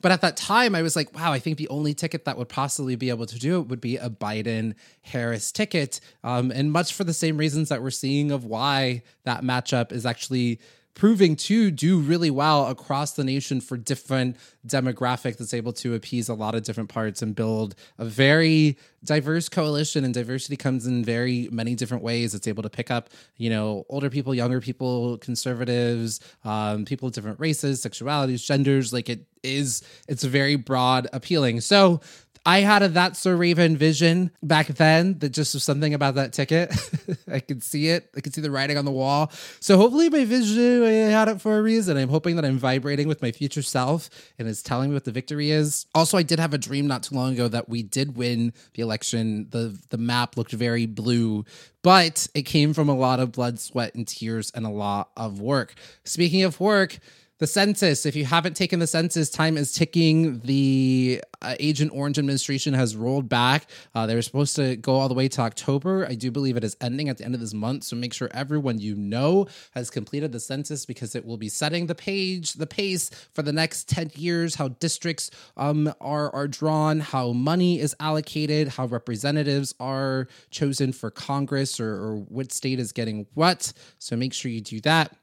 But 0.00 0.12
at 0.12 0.20
that 0.20 0.36
time, 0.36 0.74
I 0.74 0.82
was 0.82 0.96
like, 0.96 1.14
wow, 1.14 1.32
I 1.32 1.38
think 1.38 1.58
the 1.58 1.68
only 1.68 1.94
ticket 1.94 2.24
that 2.24 2.36
would 2.36 2.48
possibly 2.48 2.96
be 2.96 3.08
able 3.08 3.26
to 3.26 3.38
do 3.38 3.60
it 3.60 3.68
would 3.68 3.80
be 3.80 3.96
a 3.96 4.10
Biden 4.10 4.74
Harris 5.02 5.52
ticket. 5.52 6.00
Um, 6.24 6.50
and 6.50 6.72
much 6.72 6.92
for 6.92 7.04
the 7.04 7.14
same 7.14 7.36
reasons 7.36 7.68
that 7.68 7.82
we're 7.82 7.90
seeing 7.90 8.32
of 8.32 8.44
why 8.44 9.02
that 9.24 9.42
matchup 9.42 9.92
is 9.92 10.04
actually 10.04 10.60
proving 10.94 11.34
to 11.34 11.70
do 11.70 11.98
really 11.98 12.30
well 12.30 12.66
across 12.66 13.12
the 13.12 13.24
nation 13.24 13.60
for 13.60 13.76
different 13.76 14.36
demographic 14.66 15.36
that's 15.36 15.54
able 15.54 15.72
to 15.72 15.94
appease 15.94 16.28
a 16.28 16.34
lot 16.34 16.54
of 16.54 16.62
different 16.62 16.88
parts 16.88 17.22
and 17.22 17.34
build 17.34 17.74
a 17.98 18.04
very 18.04 18.76
diverse 19.04 19.48
coalition 19.48 20.04
and 20.04 20.14
diversity 20.14 20.56
comes 20.56 20.86
in 20.86 21.04
very 21.04 21.48
many 21.50 21.74
different 21.74 22.02
ways. 22.02 22.34
It's 22.34 22.46
able 22.46 22.62
to 22.62 22.70
pick 22.70 22.90
up 22.90 23.10
you 23.36 23.50
know 23.50 23.84
older 23.88 24.10
people 24.10 24.34
younger 24.34 24.60
people 24.60 25.18
conservatives 25.18 26.20
um, 26.44 26.84
people 26.84 27.08
of 27.08 27.14
different 27.14 27.40
races 27.40 27.82
sexualities 27.82 28.44
genders. 28.44 28.92
Like 28.92 29.08
it 29.08 29.26
is 29.42 29.82
it's 30.08 30.24
very 30.24 30.56
broad 30.56 31.08
appealing. 31.12 31.60
So 31.60 32.00
I 32.44 32.60
had 32.60 32.82
a 32.82 32.88
That's 32.88 33.20
So 33.20 33.32
Raven 33.32 33.76
vision 33.76 34.32
back 34.42 34.66
then 34.66 35.18
that 35.20 35.30
just 35.30 35.54
was 35.54 35.62
something 35.62 35.94
about 35.94 36.16
that 36.16 36.32
ticket. 36.32 36.74
I 37.32 37.38
could 37.38 37.62
see 37.62 37.88
it. 37.88 38.10
I 38.16 38.20
could 38.20 38.34
see 38.34 38.40
the 38.40 38.50
writing 38.50 38.76
on 38.76 38.84
the 38.84 38.90
wall. 38.90 39.30
So 39.60 39.76
hopefully 39.76 40.10
my 40.10 40.24
vision, 40.24 40.82
I 40.82 40.90
had 40.90 41.28
it 41.28 41.40
for 41.40 41.56
a 41.56 41.62
reason. 41.62 41.96
I'm 41.96 42.08
hoping 42.08 42.36
that 42.36 42.44
I'm 42.44 42.58
vibrating 42.58 43.06
with 43.06 43.22
my 43.22 43.30
future 43.30 43.62
self 43.62 44.10
and 44.38 44.48
is 44.48 44.62
telling 44.62 44.90
me 44.90 44.94
what 44.94 45.04
the 45.04 45.12
victory 45.12 45.52
is. 45.52 45.86
Also, 45.94 46.18
I 46.18 46.24
did 46.24 46.40
have 46.40 46.52
a 46.52 46.58
dream 46.58 46.88
not 46.88 47.04
too 47.04 47.14
long 47.14 47.32
ago 47.32 47.46
that 47.46 47.68
we 47.68 47.84
did 47.84 48.16
win 48.16 48.52
the 48.74 48.82
election. 48.82 49.46
The 49.50 49.78
the 49.90 49.98
map 49.98 50.36
looked 50.36 50.52
very 50.52 50.86
blue, 50.86 51.44
but 51.82 52.26
it 52.34 52.42
came 52.42 52.74
from 52.74 52.88
a 52.88 52.96
lot 52.96 53.20
of 53.20 53.30
blood, 53.32 53.60
sweat, 53.60 53.94
and 53.94 54.06
tears 54.06 54.50
and 54.52 54.66
a 54.66 54.70
lot 54.70 55.10
of 55.16 55.40
work. 55.40 55.74
Speaking 56.04 56.42
of 56.42 56.58
work, 56.58 56.98
the 57.42 57.48
census, 57.48 58.06
if 58.06 58.14
you 58.14 58.24
haven't 58.24 58.54
taken 58.54 58.78
the 58.78 58.86
census, 58.86 59.28
time 59.28 59.56
is 59.56 59.72
ticking. 59.72 60.38
The 60.44 61.20
uh, 61.42 61.56
Agent 61.58 61.90
Orange 61.92 62.16
administration 62.16 62.72
has 62.72 62.94
rolled 62.94 63.28
back. 63.28 63.68
Uh, 63.96 64.06
they 64.06 64.14
were 64.14 64.22
supposed 64.22 64.54
to 64.54 64.76
go 64.76 64.94
all 64.94 65.08
the 65.08 65.14
way 65.14 65.26
to 65.26 65.40
October. 65.40 66.06
I 66.08 66.14
do 66.14 66.30
believe 66.30 66.56
it 66.56 66.62
is 66.62 66.76
ending 66.80 67.08
at 67.08 67.18
the 67.18 67.24
end 67.24 67.34
of 67.34 67.40
this 67.40 67.52
month. 67.52 67.82
So 67.82 67.96
make 67.96 68.14
sure 68.14 68.30
everyone 68.32 68.78
you 68.78 68.94
know 68.94 69.48
has 69.72 69.90
completed 69.90 70.30
the 70.30 70.38
census 70.38 70.86
because 70.86 71.16
it 71.16 71.26
will 71.26 71.36
be 71.36 71.48
setting 71.48 71.86
the 71.86 71.96
page, 71.96 72.52
the 72.52 72.66
pace 72.68 73.10
for 73.32 73.42
the 73.42 73.52
next 73.52 73.88
10 73.88 74.12
years, 74.14 74.54
how 74.54 74.68
districts 74.68 75.32
um, 75.56 75.92
are, 76.00 76.32
are 76.32 76.46
drawn, 76.46 77.00
how 77.00 77.32
money 77.32 77.80
is 77.80 77.92
allocated, 77.98 78.68
how 78.68 78.86
representatives 78.86 79.74
are 79.80 80.28
chosen 80.52 80.92
for 80.92 81.10
Congress 81.10 81.80
or, 81.80 81.92
or 81.92 82.16
what 82.18 82.52
state 82.52 82.78
is 82.78 82.92
getting 82.92 83.26
what. 83.34 83.72
So 83.98 84.14
make 84.14 84.32
sure 84.32 84.48
you 84.48 84.60
do 84.60 84.80
that. 84.82 85.16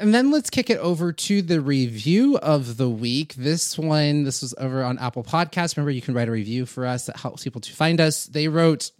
And 0.00 0.14
then 0.14 0.30
let's 0.30 0.48
kick 0.48 0.70
it 0.70 0.78
over 0.78 1.12
to 1.12 1.42
the 1.42 1.60
review 1.60 2.38
of 2.38 2.76
the 2.76 2.88
week. 2.88 3.34
This 3.34 3.76
one, 3.76 4.22
this 4.22 4.42
was 4.42 4.54
over 4.56 4.84
on 4.84 4.96
Apple 4.98 5.24
Podcasts. 5.24 5.76
Remember, 5.76 5.90
you 5.90 6.00
can 6.00 6.14
write 6.14 6.28
a 6.28 6.32
review 6.32 6.66
for 6.66 6.86
us 6.86 7.06
that 7.06 7.16
helps 7.16 7.42
people 7.42 7.60
to 7.60 7.72
find 7.72 8.00
us. 8.00 8.26
They 8.26 8.46
wrote, 8.46 8.92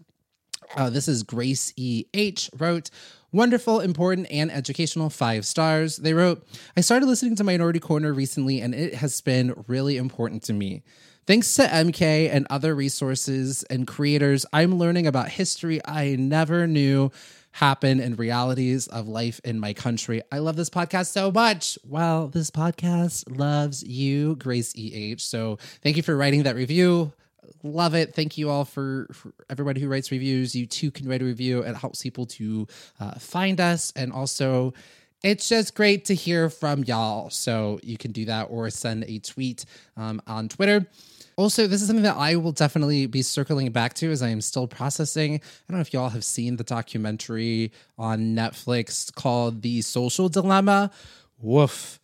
uh, 0.77 0.91
this 0.91 1.07
is 1.07 1.23
Grace 1.23 1.73
E. 1.77 2.07
H. 2.15 2.51
wrote, 2.59 2.91
Wonderful, 3.31 3.81
important, 3.81 4.27
and 4.31 4.51
educational 4.51 5.11
five 5.11 5.45
stars. 5.47 5.99
They 5.99 6.15
wrote, 6.15 6.45
I 6.77 6.81
started 6.81 7.07
listening 7.07 7.37
to 7.37 7.45
Minority 7.45 7.79
Corner 7.79 8.13
recently, 8.13 8.61
and 8.61 8.75
it 8.75 8.95
has 8.95 9.21
been 9.21 9.65
really 9.69 9.99
important 9.99 10.43
to 10.45 10.55
me. 10.55 10.83
Thanks 11.27 11.55
to 11.57 11.63
MK 11.65 12.31
and 12.33 12.47
other 12.49 12.75
resources 12.75 13.63
and 13.65 13.87
creators, 13.87 14.47
I'm 14.51 14.79
learning 14.79 15.07
about 15.07 15.29
history 15.29 15.79
I 15.85 16.17
never 16.17 16.67
knew 16.67 17.13
happen 17.59 17.99
and 17.99 18.17
realities 18.21 18.87
of 18.87 19.09
life 19.09 19.41
in 19.43 19.59
my 19.59 19.73
country. 19.73 20.23
I 20.31 20.39
love 20.39 20.55
this 20.55 20.71
podcast 20.71 21.09
so 21.09 21.33
much. 21.33 21.77
Well, 21.85 22.29
this 22.29 22.53
podcast 22.53 23.37
loves 23.37 23.83
you, 23.83 24.37
Grace 24.37 24.73
EH. 24.77 25.17
So 25.19 25.59
thank 25.83 25.97
you 25.97 26.05
for 26.05 26.17
writing 26.17 26.45
that 26.45 26.55
review. 26.55 27.13
Love 27.65 27.97
it. 27.97 28.15
Thank 28.15 28.39
you 28.39 28.49
all 28.49 28.65
for, 28.65 29.09
for 29.13 29.33
everybody 29.51 29.81
who 29.81 29.89
writes 29.89 30.13
reviews. 30.13 30.55
You 30.55 30.67
too 30.67 30.93
can 30.93 31.09
write 31.09 31.21
a 31.21 31.25
review. 31.25 31.63
It 31.63 31.75
helps 31.75 32.01
people 32.01 32.27
to 32.27 32.69
uh, 33.01 33.19
find 33.19 33.61
us. 33.61 33.93
And 33.97 34.13
also, 34.13 34.73
it's 35.25 35.49
just 35.49 35.75
great 35.75 36.05
to 36.05 36.15
hear 36.15 36.51
from 36.51 36.85
y'all. 36.85 37.29
So 37.29 37.81
you 37.83 37.99
can 37.99 38.13
do 38.13 38.27
that 38.27 38.45
or 38.51 38.71
send 38.71 39.03
a 39.09 39.19
tweet 39.19 39.65
um, 39.97 40.23
on 40.29 40.49
Twitter. 40.49 40.87
Also, 41.39 41.69
this 41.69 41.81
is 41.81 41.87
something 41.87 42.03
that 42.03 42.17
I 42.17 42.35
will 42.35 42.51
definitely 42.51 43.07
be 43.07 43.23
circling 43.23 43.71
back 43.71 43.95
to 43.95 44.11
as 44.11 44.23
I 44.23 44.29
am 44.31 44.41
still 44.41 44.67
processing. 44.67 45.37
I 45.37 45.39
don't 45.69 45.77
know 45.77 45.81
if 45.81 45.93
y'all 45.93 46.09
have 46.09 46.25
seen 46.25 46.57
the 46.57 46.65
documentary 46.65 47.71
on 47.97 48.35
Netflix 48.35 49.15
called 49.15 49.63
The 49.63 49.81
Social 49.83 50.29
Dilemma. 50.29 50.91
Woof. 51.41 52.01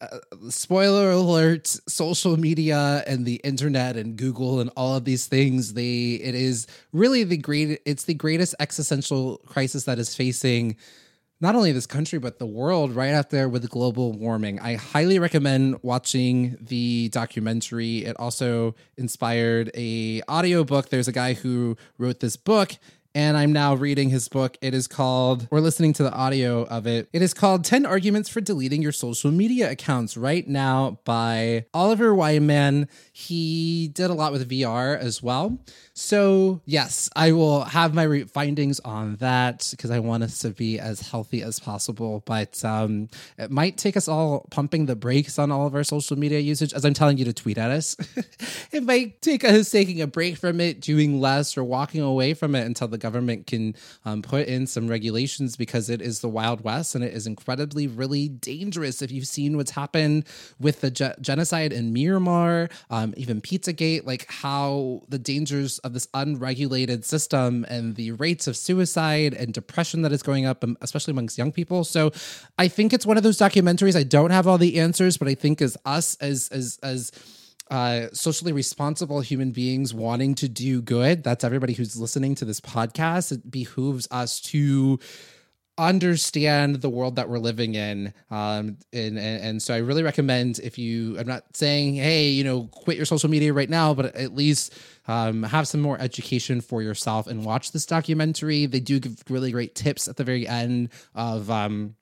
Uh, 0.00 0.18
spoiler 0.50 1.10
alert 1.10 1.66
social 1.88 2.36
media 2.36 3.02
and 3.08 3.24
the 3.24 3.36
internet 3.36 3.96
and 3.96 4.18
google 4.18 4.60
and 4.60 4.70
all 4.76 4.94
of 4.94 5.06
these 5.06 5.24
things 5.24 5.72
they 5.72 6.20
it 6.22 6.34
is 6.34 6.66
really 6.92 7.24
the 7.24 7.38
great 7.38 7.80
it's 7.86 8.04
the 8.04 8.12
greatest 8.12 8.54
existential 8.60 9.38
crisis 9.46 9.84
that 9.84 9.98
is 9.98 10.14
facing 10.14 10.76
not 11.40 11.54
only 11.54 11.72
this 11.72 11.86
country 11.86 12.18
but 12.18 12.38
the 12.38 12.46
world 12.46 12.92
right 12.94 13.12
out 13.12 13.30
there 13.30 13.48
with 13.48 13.68
global 13.68 14.12
warming. 14.12 14.58
I 14.60 14.74
highly 14.74 15.18
recommend 15.18 15.78
watching 15.82 16.56
the 16.60 17.08
documentary. 17.10 18.04
It 18.04 18.16
also 18.18 18.74
inspired 18.96 19.70
a 19.74 20.22
audiobook. 20.28 20.88
There's 20.88 21.08
a 21.08 21.12
guy 21.12 21.34
who 21.34 21.76
wrote 21.98 22.20
this 22.20 22.36
book 22.36 22.72
and 23.16 23.34
I'm 23.34 23.50
now 23.50 23.72
reading 23.72 24.10
his 24.10 24.28
book. 24.28 24.58
It 24.60 24.74
is 24.74 24.86
called, 24.86 25.48
we're 25.50 25.60
listening 25.60 25.94
to 25.94 26.02
the 26.02 26.12
audio 26.12 26.64
of 26.66 26.86
it. 26.86 27.08
It 27.14 27.22
is 27.22 27.32
called 27.32 27.64
10 27.64 27.86
Arguments 27.86 28.28
for 28.28 28.42
Deleting 28.42 28.82
Your 28.82 28.92
Social 28.92 29.30
Media 29.30 29.70
Accounts 29.70 30.18
right 30.18 30.46
now 30.46 30.98
by 31.04 31.64
Oliver 31.72 32.14
Wyman. 32.14 32.88
He 33.14 33.88
did 33.94 34.10
a 34.10 34.12
lot 34.12 34.32
with 34.32 34.50
VR 34.50 34.98
as 34.98 35.22
well. 35.22 35.58
So, 35.94 36.60
yes, 36.66 37.08
I 37.16 37.32
will 37.32 37.64
have 37.64 37.94
my 37.94 38.02
re- 38.02 38.24
findings 38.24 38.80
on 38.80 39.16
that 39.16 39.66
because 39.70 39.90
I 39.90 39.98
want 39.98 40.22
us 40.22 40.40
to 40.40 40.50
be 40.50 40.78
as 40.78 41.00
healthy 41.00 41.42
as 41.42 41.58
possible. 41.58 42.22
But 42.26 42.62
um, 42.66 43.08
it 43.38 43.50
might 43.50 43.78
take 43.78 43.96
us 43.96 44.08
all 44.08 44.46
pumping 44.50 44.84
the 44.84 44.94
brakes 44.94 45.38
on 45.38 45.50
all 45.50 45.66
of 45.66 45.74
our 45.74 45.84
social 45.84 46.18
media 46.18 46.38
usage, 46.40 46.74
as 46.74 46.84
I'm 46.84 46.92
telling 46.92 47.16
you 47.16 47.24
to 47.24 47.32
tweet 47.32 47.56
at 47.56 47.70
us. 47.70 47.96
it 48.72 48.82
might 48.82 49.22
take 49.22 49.42
us 49.42 49.70
taking 49.70 50.02
a 50.02 50.06
break 50.06 50.36
from 50.36 50.60
it, 50.60 50.82
doing 50.82 51.18
less, 51.18 51.56
or 51.56 51.64
walking 51.64 52.02
away 52.02 52.34
from 52.34 52.54
it 52.54 52.66
until 52.66 52.88
the 52.88 53.05
government 53.06 53.46
can 53.46 53.74
um, 54.04 54.20
put 54.20 54.48
in 54.48 54.66
some 54.66 54.88
regulations 54.88 55.56
because 55.56 55.88
it 55.88 56.02
is 56.02 56.20
the 56.20 56.28
Wild 56.28 56.62
West 56.64 56.96
and 56.96 57.04
it 57.04 57.14
is 57.14 57.26
incredibly, 57.26 57.86
really 57.86 58.28
dangerous. 58.28 59.00
If 59.00 59.12
you've 59.12 59.28
seen 59.28 59.56
what's 59.56 59.70
happened 59.70 60.26
with 60.58 60.80
the 60.80 60.90
ge- 60.90 61.16
genocide 61.20 61.72
in 61.72 61.94
Myanmar, 61.94 62.70
um, 62.90 63.14
even 63.16 63.40
Pizzagate, 63.40 64.04
like 64.04 64.26
how 64.28 65.02
the 65.08 65.20
dangers 65.20 65.78
of 65.80 65.92
this 65.92 66.08
unregulated 66.14 67.04
system 67.04 67.64
and 67.68 67.94
the 67.94 68.10
rates 68.12 68.48
of 68.48 68.56
suicide 68.56 69.34
and 69.34 69.54
depression 69.54 70.02
that 70.02 70.12
is 70.12 70.22
going 70.22 70.44
up, 70.46 70.64
um, 70.64 70.76
especially 70.80 71.12
amongst 71.12 71.38
young 71.38 71.52
people. 71.52 71.84
So 71.84 72.10
I 72.58 72.66
think 72.66 72.92
it's 72.92 73.06
one 73.06 73.16
of 73.16 73.22
those 73.22 73.38
documentaries. 73.38 73.96
I 73.96 74.02
don't 74.02 74.30
have 74.30 74.48
all 74.48 74.58
the 74.58 74.80
answers, 74.80 75.16
but 75.16 75.28
I 75.28 75.34
think 75.34 75.62
as 75.62 75.76
us 75.84 76.16
as 76.16 76.48
as 76.48 76.78
as 76.82 77.12
uh, 77.70 78.06
socially 78.12 78.52
responsible 78.52 79.20
human 79.20 79.50
beings 79.50 79.92
wanting 79.92 80.34
to 80.36 80.48
do 80.48 80.80
good. 80.80 81.24
That's 81.24 81.44
everybody 81.44 81.72
who's 81.72 81.96
listening 81.98 82.34
to 82.36 82.44
this 82.44 82.60
podcast. 82.60 83.32
It 83.32 83.50
behooves 83.50 84.06
us 84.10 84.40
to 84.42 84.98
understand 85.78 86.76
the 86.76 86.88
world 86.88 87.16
that 87.16 87.28
we're 87.28 87.38
living 87.38 87.74
in 87.74 88.12
um 88.30 88.78
and, 88.94 89.18
and, 89.18 89.44
and 89.44 89.62
so 89.62 89.74
i 89.74 89.76
really 89.76 90.02
recommend 90.02 90.58
if 90.60 90.78
you 90.78 91.18
i'm 91.18 91.26
not 91.26 91.44
saying 91.54 91.94
hey 91.94 92.30
you 92.30 92.42
know 92.42 92.66
quit 92.72 92.96
your 92.96 93.04
social 93.04 93.28
media 93.28 93.52
right 93.52 93.68
now 93.68 93.92
but 93.92 94.06
at 94.16 94.34
least 94.34 94.72
um 95.06 95.42
have 95.42 95.68
some 95.68 95.82
more 95.82 96.00
education 96.00 96.62
for 96.62 96.80
yourself 96.80 97.26
and 97.26 97.44
watch 97.44 97.72
this 97.72 97.84
documentary 97.84 98.64
they 98.64 98.80
do 98.80 98.98
give 98.98 99.22
really 99.28 99.52
great 99.52 99.74
tips 99.74 100.08
at 100.08 100.16
the 100.16 100.24
very 100.24 100.48
end 100.48 100.88
of 101.14 101.50
um 101.50 101.94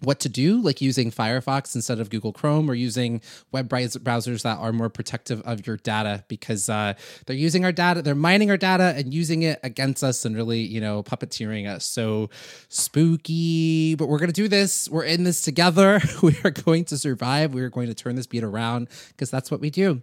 what 0.00 0.20
to 0.20 0.28
do, 0.28 0.60
like 0.60 0.80
using 0.82 1.10
Firefox 1.10 1.74
instead 1.74 2.00
of 2.00 2.10
Google 2.10 2.32
Chrome 2.32 2.70
or 2.70 2.74
using 2.74 3.22
web 3.50 3.68
browsers 3.68 4.42
that 4.42 4.58
are 4.58 4.72
more 4.72 4.90
protective 4.90 5.40
of 5.42 5.66
your 5.66 5.78
data 5.78 6.22
because 6.28 6.68
uh, 6.68 6.92
they're 7.24 7.36
using 7.36 7.64
our 7.64 7.72
data, 7.72 8.02
they're 8.02 8.14
mining 8.14 8.50
our 8.50 8.58
data 8.58 8.92
and 8.96 9.14
using 9.14 9.42
it 9.42 9.58
against 9.62 10.04
us 10.04 10.26
and 10.26 10.36
really, 10.36 10.60
you 10.60 10.80
know, 10.80 11.02
puppeteering 11.02 11.66
us. 11.66 11.86
So 11.86 12.28
spooky, 12.68 13.94
but 13.94 14.08
we're 14.08 14.18
going 14.18 14.28
to 14.28 14.34
do 14.34 14.48
this. 14.48 14.88
We're 14.88 15.04
in 15.04 15.24
this 15.24 15.40
together. 15.42 16.00
We 16.26 16.36
are 16.44 16.50
going 16.50 16.86
to 16.86 16.98
survive. 16.98 17.54
We 17.54 17.62
are 17.62 17.68
going 17.68 17.86
to 17.86 17.94
turn 17.94 18.16
this 18.16 18.26
beat 18.26 18.42
around 18.42 18.88
because 19.08 19.30
that's 19.30 19.48
what 19.48 19.60
we 19.60 19.70
do. 19.70 20.02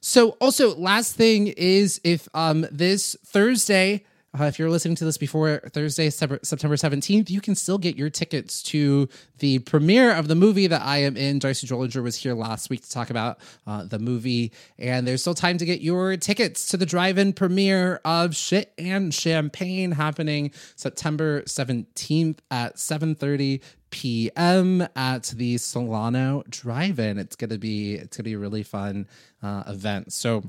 So, 0.00 0.30
also, 0.40 0.74
last 0.74 1.16
thing 1.16 1.46
is 1.46 2.00
if 2.04 2.28
um, 2.34 2.66
this 2.70 3.16
Thursday, 3.24 4.04
uh, 4.38 4.44
if 4.44 4.58
you're 4.58 4.70
listening 4.70 4.94
to 4.96 5.04
this 5.04 5.18
before 5.18 5.58
Thursday, 5.72 6.08
September 6.08 6.38
17th, 6.42 7.28
you 7.28 7.40
can 7.40 7.54
still 7.54 7.76
get 7.76 7.96
your 7.96 8.08
tickets 8.08 8.62
to 8.62 9.06
the 9.40 9.58
premiere 9.60 10.12
of 10.12 10.26
the 10.26 10.34
movie 10.34 10.66
that 10.66 10.80
I 10.80 10.98
am 10.98 11.18
in. 11.18 11.38
D'Arcy 11.38 11.66
Drollinger 11.66 12.02
was 12.02 12.16
here 12.16 12.32
last 12.32 12.70
week 12.70 12.82
to 12.82 12.90
talk 12.90 13.10
about 13.10 13.40
uh, 13.66 13.84
the 13.84 13.98
movie, 13.98 14.52
and 14.78 15.06
there's 15.06 15.20
still 15.20 15.34
time 15.34 15.58
to 15.58 15.66
get 15.66 15.82
your 15.82 16.16
tickets 16.16 16.66
to 16.68 16.78
the 16.78 16.86
drive-in 16.86 17.34
premiere 17.34 18.00
of 18.06 18.34
Shit 18.34 18.72
and 18.78 19.12
Champagne 19.12 19.92
happening 19.92 20.50
September 20.76 21.42
17th 21.42 22.38
at 22.50 22.76
7:30 22.76 23.60
p.m. 23.90 24.88
at 24.96 25.24
the 25.36 25.58
Solano 25.58 26.42
Drive-In. 26.48 27.18
It's 27.18 27.36
gonna 27.36 27.58
be 27.58 27.96
it's 27.96 28.16
gonna 28.16 28.24
be 28.24 28.32
a 28.32 28.38
really 28.38 28.62
fun 28.62 29.06
uh, 29.42 29.64
event. 29.66 30.14
So 30.14 30.42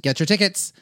get 0.00 0.20
your 0.20 0.26
tickets. 0.26 0.72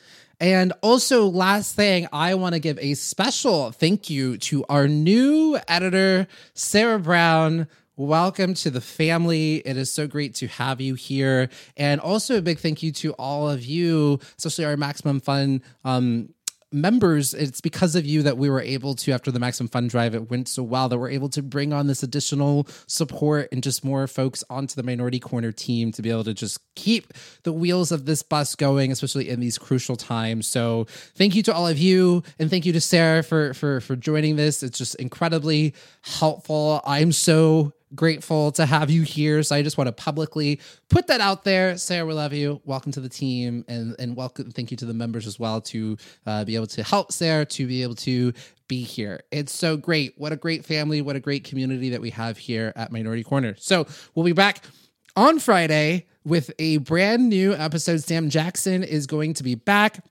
And 0.40 0.72
also, 0.83 1.27
last 1.27 1.74
thing, 1.74 2.07
I 2.12 2.35
want 2.35 2.55
to 2.55 2.61
give 2.61 2.79
a 2.79 2.94
special 2.94 3.72
thank 3.72 4.09
you 4.09 4.38
to 4.38 4.64
our 4.68 4.87
new 4.87 5.59
editor, 5.66 6.29
Sarah 6.55 7.01
Brown. 7.01 7.66
Welcome 7.96 8.55
to 8.55 8.70
the 8.70 8.81
family. 8.81 9.57
It 9.57 9.77
is 9.77 9.92
so 9.92 10.07
great 10.07 10.37
to 10.37 10.46
have 10.46 10.81
you 10.81 10.94
here. 10.94 11.48
And 11.77 12.01
also, 12.01 12.38
a 12.38 12.42
big 12.42 12.61
thank 12.61 12.85
you 12.85 12.92
to 12.92 13.14
all 13.14 13.51
of 13.51 13.64
you, 13.64 14.20
especially 14.37 14.64
our 14.64 14.77
Maximum 14.77 15.18
Fun 15.18 15.61
um, 15.85 16.29
members, 16.70 17.35
it's 17.35 17.61
because 17.61 17.94
of 17.94 18.04
you 18.04 18.22
that 18.22 18.37
we 18.37 18.50
were 18.50 18.61
able 18.61 18.94
to, 18.94 19.12
after 19.12 19.31
the 19.31 19.40
Maximum 19.40 19.68
Fund 19.68 19.90
Drive, 19.90 20.14
it 20.14 20.31
went 20.31 20.48
so 20.48 20.62
well 20.62 20.88
that 20.88 20.98
we're 20.98 21.11
able 21.11 21.28
to 21.31 21.42
bring 21.42 21.72
on 21.72 21.87
this 21.87 22.02
additional 22.02 22.66
support 22.87 23.48
and 23.52 23.62
just 23.62 23.85
more 23.85 24.07
folks 24.07 24.44
onto 24.50 24.74
the 24.74 24.83
Minority 24.83 25.20
Korner 25.20 25.54
team 25.54 25.92
to 25.92 26.02
be 26.02 26.11
able 26.11 26.24
to 26.24 26.35
just 26.35 26.61
keep 26.74 27.12
the 27.44 27.52
wheels 27.52 27.90
of 27.90 28.04
this 28.04 28.22
bus 28.22 28.54
going, 28.54 28.92
especially 28.92 29.28
in 29.28 29.40
these 29.40 29.59
crucial 29.59 29.96
times. 29.96 30.46
So 30.46 30.87
thank 31.14 31.35
you 31.35 31.42
to 31.44 31.54
all 31.54 31.66
of 31.66 31.78
you, 31.78 32.22
and 32.38 32.50
thank 32.50 32.66
you 32.66 32.72
to 32.72 32.81
Sarah 32.81 33.22
for 33.22 33.54
for 33.54 33.81
for 33.81 33.96
joining 33.96 34.37
this. 34.37 34.62
It's 34.62 34.78
just 34.78 34.94
incredibly 34.96 35.74
helpful. 36.02 36.83
I'm 36.85 37.12
so 37.12 37.72
grateful 37.94 38.53
to 38.53 38.66
have 38.66 38.90
you 38.90 39.03
here. 39.03 39.42
So 39.42 39.57
I 39.57 39.62
just 39.62 39.79
want 39.79 39.88
to 39.88 39.92
publicly 39.92 40.61
put 40.88 41.07
that 41.09 41.20
out 41.20 41.44
there. 41.44 41.77
Sarah, 41.77 42.07
we 42.07 42.14
love 42.14 42.33
you. 42.33 42.61
Welcome 42.64 42.92
to 42.92 43.01
the 43.01 43.09
team, 43.09 43.64
and 43.68 43.94
and 43.98 44.16
welcome. 44.16 44.51
Thank 44.51 44.70
you 44.70 44.77
to 44.79 44.87
the 44.87 44.94
members 44.94 45.27
as 45.27 45.38
well 45.38 45.61
to 45.62 45.96
uh, 46.27 46.44
be 46.44 46.57
able 46.57 46.66
to 46.68 46.83
help 46.83 47.12
Sarah 47.12 47.44
to 47.46 47.66
be 47.66 47.83
able 47.83 47.96
to 47.96 48.33
be 48.68 48.83
here. 48.83 49.22
It's 49.31 49.53
so 49.53 49.77
great. 49.77 50.14
What 50.16 50.33
a 50.33 50.37
great 50.37 50.64
family. 50.64 51.03
What 51.03 51.16
a 51.16 51.20
great 51.20 51.44
community 51.44 51.90
that 51.90 52.01
we 52.01 52.11
have 52.11 52.38
here 52.38 52.72
at 52.77 52.92
Minority 52.92 53.24
Korner. 53.24 53.59
So 53.59 53.87
we'll 54.14 54.27
be 54.27 54.33
back 54.33 54.64
on 55.16 55.38
Friday 55.38 56.07
with 56.24 56.51
a 56.59 56.77
brand 56.79 57.29
new 57.29 57.55
episode. 57.55 58.03
Sam 58.03 58.29
Jackson 58.29 58.85
is 58.85 59.07
going 59.07 59.35
to 59.35 59.42
be 59.42 59.55
back. 59.55 60.05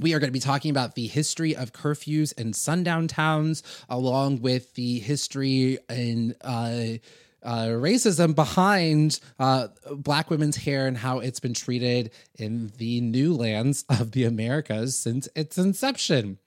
We 0.00 0.14
are 0.14 0.18
going 0.18 0.28
to 0.28 0.32
be 0.32 0.40
talking 0.40 0.70
about 0.70 0.94
the 0.94 1.06
history 1.06 1.54
of 1.54 1.72
curfews 1.72 2.32
and 2.38 2.56
sundown 2.56 3.06
towns, 3.06 3.62
along 3.88 4.40
with 4.40 4.74
the 4.74 4.98
history 4.98 5.78
and 5.88 6.34
uh, 6.40 6.98
uh, 7.42 7.66
racism 7.66 8.34
behind 8.34 9.20
uh, 9.38 9.68
black 9.90 10.30
women's 10.30 10.56
hair 10.56 10.86
and 10.86 10.96
how 10.96 11.18
it's 11.18 11.40
been 11.40 11.54
treated 11.54 12.10
in 12.38 12.72
the 12.78 13.00
new 13.00 13.34
lands 13.34 13.84
of 13.88 14.12
the 14.12 14.24
Americas 14.24 14.96
since 14.96 15.28
its 15.34 15.58
inception. 15.58 16.38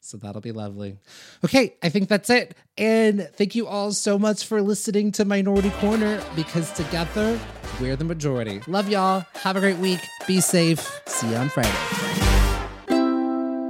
So 0.00 0.16
that'll 0.16 0.40
be 0.40 0.52
lovely. 0.52 0.98
Okay, 1.44 1.74
I 1.82 1.88
think 1.88 2.08
that's 2.08 2.30
it. 2.30 2.56
And 2.76 3.28
thank 3.34 3.54
you 3.54 3.66
all 3.66 3.92
so 3.92 4.18
much 4.18 4.46
for 4.46 4.62
listening 4.62 5.12
to 5.12 5.24
Minority 5.24 5.70
Korner 5.70 6.24
because 6.36 6.72
together 6.72 7.38
we're 7.80 7.96
the 7.96 8.04
majority. 8.04 8.62
Love 8.66 8.88
y'all. 8.88 9.26
Have 9.34 9.56
a 9.56 9.60
great 9.60 9.78
week. 9.78 10.00
Be 10.26 10.40
safe. 10.40 11.00
See 11.06 11.28
you 11.28 11.36
on 11.36 11.48
Friday. 11.48 12.27